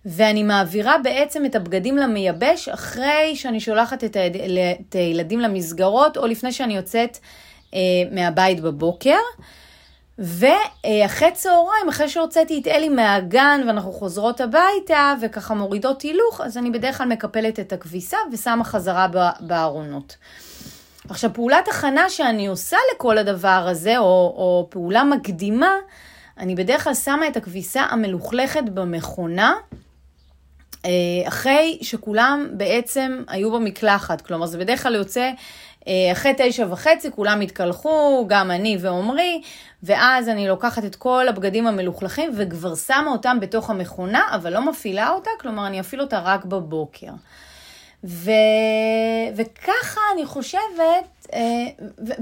ואני 0.05 0.43
מעבירה 0.43 0.97
בעצם 1.03 1.45
את 1.45 1.55
הבגדים 1.55 1.97
למייבש 1.97 2.69
אחרי 2.69 3.35
שאני 3.35 3.59
שולחת 3.59 4.03
את, 4.03 4.15
הילד, 4.15 4.57
את 4.89 4.95
הילדים 4.95 5.39
למסגרות 5.39 6.17
או 6.17 6.27
לפני 6.27 6.51
שאני 6.51 6.75
יוצאת 6.75 7.17
אה, 7.73 7.79
מהבית 8.11 8.59
בבוקר. 8.59 9.19
ואחרי 10.19 11.31
צהריים, 11.33 11.89
אחרי 11.89 12.09
שהוצאתי 12.09 12.59
את 12.61 12.67
אלי 12.67 12.89
מהגן 12.89 13.61
ואנחנו 13.67 13.91
חוזרות 13.91 14.41
הביתה 14.41 15.13
וככה 15.21 15.53
מורידות 15.53 16.01
הילוך, 16.01 16.41
אז 16.41 16.57
אני 16.57 16.71
בדרך 16.71 16.97
כלל 16.97 17.07
מקפלת 17.07 17.59
את 17.59 17.73
הכביסה 17.73 18.17
ושמה 18.31 18.63
חזרה 18.63 19.07
בארונות. 19.39 20.17
עכשיו, 21.09 21.33
פעולת 21.33 21.67
הכנה 21.67 22.09
שאני 22.09 22.47
עושה 22.47 22.77
לכל 22.95 23.17
הדבר 23.17 23.65
הזה, 23.69 23.97
או, 23.97 24.03
או 24.37 24.67
פעולה 24.69 25.03
מקדימה, 25.03 25.71
אני 26.37 26.55
בדרך 26.55 26.83
כלל 26.83 26.93
שמה 26.93 27.27
את 27.27 27.37
הכביסה 27.37 27.81
המלוכלכת 27.81 28.63
במכונה, 28.63 29.53
אה, 30.85 30.91
אחרי 31.27 31.79
שכולם 31.81 32.47
בעצם 32.51 33.23
היו 33.27 33.51
במקלחת. 33.51 34.21
כלומר, 34.21 34.45
זה 34.45 34.57
בדרך 34.57 34.83
כלל 34.83 34.95
יוצא 34.95 35.31
אחרי 36.11 36.33
תשע 36.37 36.65
וחצי, 36.69 37.11
כולם 37.11 37.41
התקלחו, 37.41 38.25
גם 38.27 38.51
אני 38.51 38.77
ועומרי, 38.79 39.41
ואז 39.83 40.29
אני 40.29 40.47
לוקחת 40.47 40.85
את 40.85 40.95
כל 40.95 41.27
הבגדים 41.27 41.67
המלוכלכים 41.67 42.31
וכבר 42.37 42.75
שמה 42.75 43.11
אותם 43.11 43.37
בתוך 43.41 43.69
המכונה, 43.69 44.21
אבל 44.35 44.53
לא 44.53 44.69
מפעילה 44.69 45.09
אותה, 45.09 45.29
כלומר, 45.39 45.67
אני 45.67 45.79
אפעיל 45.79 46.01
אותה 46.01 46.19
רק 46.19 46.45
בבוקר. 46.45 47.11
ו... 48.03 48.31
וככה 49.35 50.01
אני 50.13 50.25
חושבת, 50.25 51.27
אה, 51.33 51.39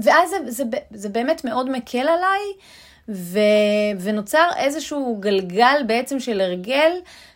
ואז 0.02 0.30
זה, 0.30 0.36
זה, 0.46 0.64
זה 0.90 1.08
באמת 1.08 1.44
מאוד 1.44 1.70
מקל 1.70 1.98
עליי, 1.98 2.42
ו... 3.08 3.38
ונוצר 4.00 4.48
איזשהו 4.56 5.16
גלגל 5.20 5.82
בעצם 5.86 6.20
של 6.20 6.40
הרגל, 6.40 6.92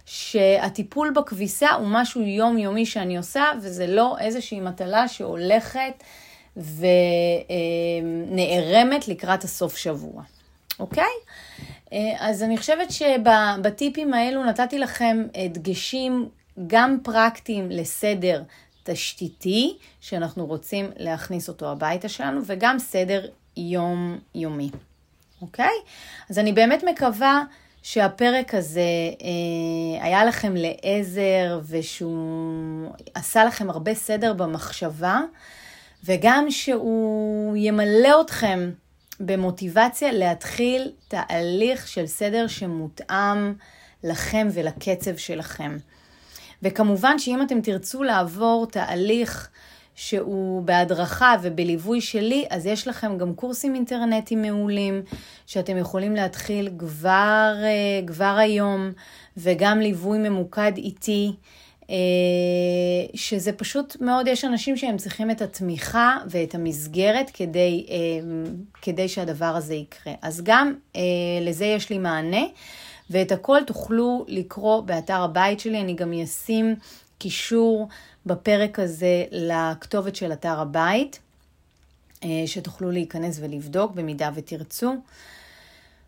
שהטיפול 0.07 1.11
בכביסה 1.11 1.71
הוא 1.73 1.87
משהו 1.91 2.23
יומיומי 2.23 2.87
שאני 2.87 3.17
עושה, 3.17 3.45
וזה 3.63 3.87
לא 3.87 4.17
איזושהי 4.21 4.61
מטלה 4.61 5.09
שהולכת 5.09 6.05
ונערמת 8.27 9.09
לקראת 9.09 9.45
הסוף 9.45 9.77
שבוע, 9.77 10.23
אוקיי? 10.79 11.13
אז 12.19 12.43
אני 12.43 12.57
חושבת 12.57 12.89
שבטיפים 12.91 14.15
האלו 14.15 14.45
נתתי 14.45 14.79
לכם 14.79 15.27
דגשים 15.53 16.29
גם 16.67 16.99
פרקטיים 17.03 17.71
לסדר 17.71 18.43
תשתיתי, 18.83 19.77
שאנחנו 20.01 20.47
רוצים 20.47 20.91
להכניס 20.97 21.49
אותו 21.49 21.71
הביתה 21.73 22.09
שלנו, 22.09 22.41
וגם 22.47 22.79
סדר 22.79 23.27
יום-יומי, 23.57 24.71
אוקיי? 25.43 25.75
אז 26.31 26.39
אני 26.39 26.53
באמת 26.53 26.85
מקווה 26.85 27.43
שהפרק 27.87 28.55
הזה 28.55 28.81
אה, 28.81 30.05
היה 30.05 30.25
לכם 30.25 30.55
לעזר 30.57 31.61
ושהוא 31.69 32.91
עשה 33.15 33.45
לכם 33.45 33.71
הרבה 33.71 33.95
סדר 33.95 34.33
במחשבה, 34.33 35.21
וגם 36.05 36.51
שהוא 36.51 37.57
ימלא 37.57 38.21
אתכם 38.21 38.71
במוטיבציה 39.21 40.13
להתחיל 40.13 40.93
תהליך 41.09 41.89
של 41.89 42.07
סדר 42.07 42.47
שמותאם 42.47 43.55
לכם 44.05 44.49
ולקצב 44.53 45.17
שלכם. 45.17 45.77
וכמובן 46.63 47.19
שאם 47.19 47.43
אתם 47.43 47.61
תרצו 47.61 48.03
לעבור 48.03 48.67
תהליך 48.71 49.49
שהוא 49.97 50.63
בהדרכה 50.63 51.35
ובליווי 51.43 52.01
שלי, 52.01 52.45
אז 52.51 52.67
יש 52.67 52.89
לכם 52.89 53.19
גם 53.19 53.35
קורסים 53.35 53.75
אינטרנטיים 53.75 54.43
מעולים, 54.43 55.03
שאתם 55.47 55.77
יכולים 55.77 56.17
להתחיל 56.17 56.71
כבר, 56.79 57.55
אה, 57.63 58.07
כבר 58.07 58.37
היום, 58.39 58.93
וגם 59.37 59.81
ליווי 59.81 60.19
ממוקד 60.19 60.73
איתי. 60.77 61.33
אה, 61.91 61.97
שזה 63.15 63.53
פשוט 63.53 63.97
מאוד, 64.01 64.29
יש 64.29 64.45
אנשים 64.45 64.77
שהם 64.77 64.97
צריכים 64.97 65.31
את 65.31 65.43
התמיכה 65.43 66.19
ואת 66.31 66.55
המסגרת 66.55 67.31
כדי, 67.35 67.87
אה, 67.91 67.97
כדי 68.83 69.09
שהדבר 69.09 69.57
הזה 69.57 69.75
יקרה. 69.75 70.13
אז 70.23 70.41
גם 70.45 70.75
לזה 71.41 71.65
יש 71.65 71.91
לי 71.91 71.99
מענה, 71.99 72.43
ואת 73.11 73.33
הכל 73.33 73.59
תוכלו 73.67 74.25
לקרוא 74.29 74.81
באתר 74.81 75.23
הבית 75.23 75.61
שלי, 75.61 75.81
אני 75.81 75.95
גם 75.95 76.13
אשים 76.13 76.75
קישור 77.19 77.89
בפרק 78.27 78.79
הזה 78.79 79.25
לכתובת 79.31 80.17
של 80.17 80.33
אתר 80.33 80.61
הבית, 80.61 81.19
אה, 82.25 82.43
שתוכלו 82.47 82.91
להיכנס 82.91 83.39
ולבדוק 83.43 83.93
במידה 83.95 84.31
ותרצו. 84.35 84.95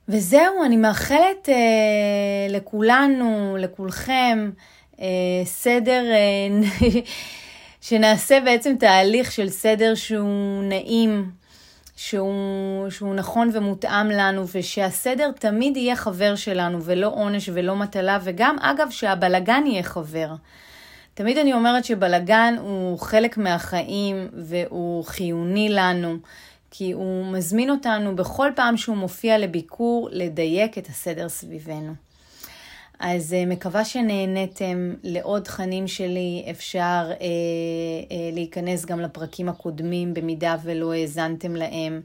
וזהו, 0.08 0.64
אני 0.64 0.76
מאחלת 0.76 1.48
אה, 1.48 1.54
לכולנו, 2.48 3.56
לכולכם, 3.60 4.50
אה, 5.00 5.06
סדר, 5.44 6.04
שנעשה 7.80 8.40
בעצם 8.40 8.74
תהליך 8.80 9.32
של 9.32 9.48
סדר 9.48 9.94
שהוא 9.94 10.62
נעים, 10.62 11.30
שהוא, 11.96 12.90
שהוא 12.90 13.14
נכון 13.14 13.50
ומותאם 13.52 14.08
לנו, 14.10 14.44
ושהסדר 14.54 15.30
תמיד 15.38 15.76
יהיה 15.76 15.96
חבר 15.96 16.36
שלנו, 16.36 16.82
ולא 16.82 17.06
עונש 17.06 17.50
ולא 17.52 17.76
מטלה, 17.76 18.18
וגם, 18.22 18.56
אגב, 18.60 18.90
שהבלגן 18.90 19.62
יהיה 19.66 19.82
חבר. 19.82 20.28
תמיד 21.18 21.38
אני 21.38 21.52
אומרת 21.52 21.84
שבלגן 21.84 22.54
הוא 22.60 22.98
חלק 22.98 23.38
מהחיים 23.38 24.28
והוא 24.32 25.04
חיוני 25.04 25.68
לנו, 25.68 26.16
כי 26.70 26.92
הוא 26.92 27.26
מזמין 27.32 27.70
אותנו 27.70 28.16
בכל 28.16 28.50
פעם 28.56 28.76
שהוא 28.76 28.96
מופיע 28.96 29.38
לביקור 29.38 30.08
לדייק 30.12 30.78
את 30.78 30.86
הסדר 30.86 31.28
סביבנו. 31.28 31.92
אז 33.00 33.32
uh, 33.32 33.48
מקווה 33.50 33.84
שנהניתם 33.84 34.94
לעוד 35.02 35.42
תכנים 35.42 35.88
שלי, 35.88 36.44
אפשר 36.50 37.10
uh, 37.10 37.20
uh, 37.20 37.24
להיכנס 38.32 38.84
גם 38.84 39.00
לפרקים 39.00 39.48
הקודמים 39.48 40.14
במידה 40.14 40.56
ולא 40.62 40.92
האזנתם 40.92 41.56
להם. 41.56 42.00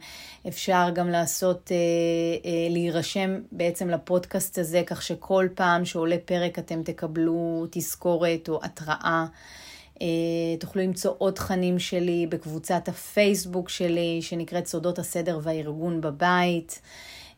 אפשר 0.48 0.89
גם 0.94 1.10
לעשות, 1.10 1.68
uh, 1.68 2.44
uh, 2.44 2.48
להירשם 2.70 3.39
בעצם 3.52 3.89
לפודקאסט 3.89 4.58
הזה, 4.58 4.82
כך 4.86 5.02
שכל 5.02 5.48
פעם 5.56 5.86
שעולה 5.86 6.18
פרק 6.26 6.60
אתם 6.60 6.84
תקבלו 6.84 7.66
תזכורת 7.72 8.50
או 8.50 8.60
התראה. 8.64 9.26
Uh, 9.96 10.00
תוכלו 10.60 10.82
למצוא 10.82 11.14
עוד 11.18 11.34
תכנים 11.34 11.80
שלי 11.80 12.28
בקבוצת 12.30 12.88
הפייסבוק 12.88 13.70
שלי, 13.70 14.20
שנקראת 14.22 14.68
סודות 14.68 15.00
הסדר 15.00 15.39
והארגון 15.44 16.02
בבית. 16.02 16.82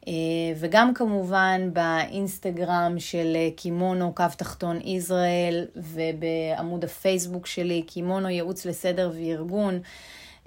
אה, 0.07 0.13
וגם 0.55 0.93
כמובן 0.93 1.69
באינסטגרם 1.73 2.95
של 2.99 3.33
אה, 3.35 3.49
קימונו 3.55 4.13
קו 4.15 4.23
תחתון 4.37 4.79
ישראל 4.83 5.65
ובעמוד 5.75 6.83
הפייסבוק 6.83 7.45
שלי 7.45 7.81
קימונו 7.81 8.29
ייעוץ 8.29 8.65
לסדר 8.65 9.11
וארגון. 9.15 9.79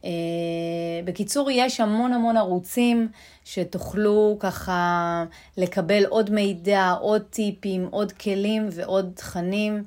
אה, 0.05 0.11
בקיצור, 1.05 1.51
יש 1.51 1.81
המון 1.81 2.13
המון 2.13 2.37
ערוצים 2.37 3.09
שתוכלו 3.45 4.37
ככה 4.41 5.25
לקבל 5.57 6.05
עוד 6.05 6.31
מידע, 6.31 6.91
עוד 7.01 7.23
טיפים, 7.31 7.89
עוד 7.91 8.13
כלים 8.13 8.69
ועוד 8.73 9.13
תכנים 9.15 9.85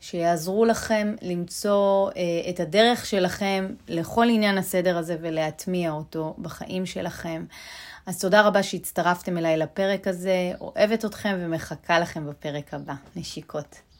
שיעזרו 0.00 0.64
לכם 0.64 1.14
למצוא 1.22 2.10
את 2.48 2.60
הדרך 2.60 3.06
שלכם 3.06 3.66
לכל 3.88 4.26
עניין 4.30 4.58
הסדר 4.58 4.98
הזה 4.98 5.16
ולהטמיע 5.20 5.90
אותו 5.90 6.34
בחיים 6.38 6.86
שלכם. 6.86 7.44
אז 8.06 8.20
תודה 8.20 8.40
רבה 8.40 8.62
שהצטרפתם 8.62 9.38
אליי 9.38 9.56
לפרק 9.56 10.08
הזה, 10.08 10.52
אוהבת 10.60 11.04
אתכם 11.04 11.36
ומחכה 11.40 11.98
לכם 11.98 12.26
בפרק 12.26 12.74
הבא. 12.74 12.94
נשיקות. 13.16 13.91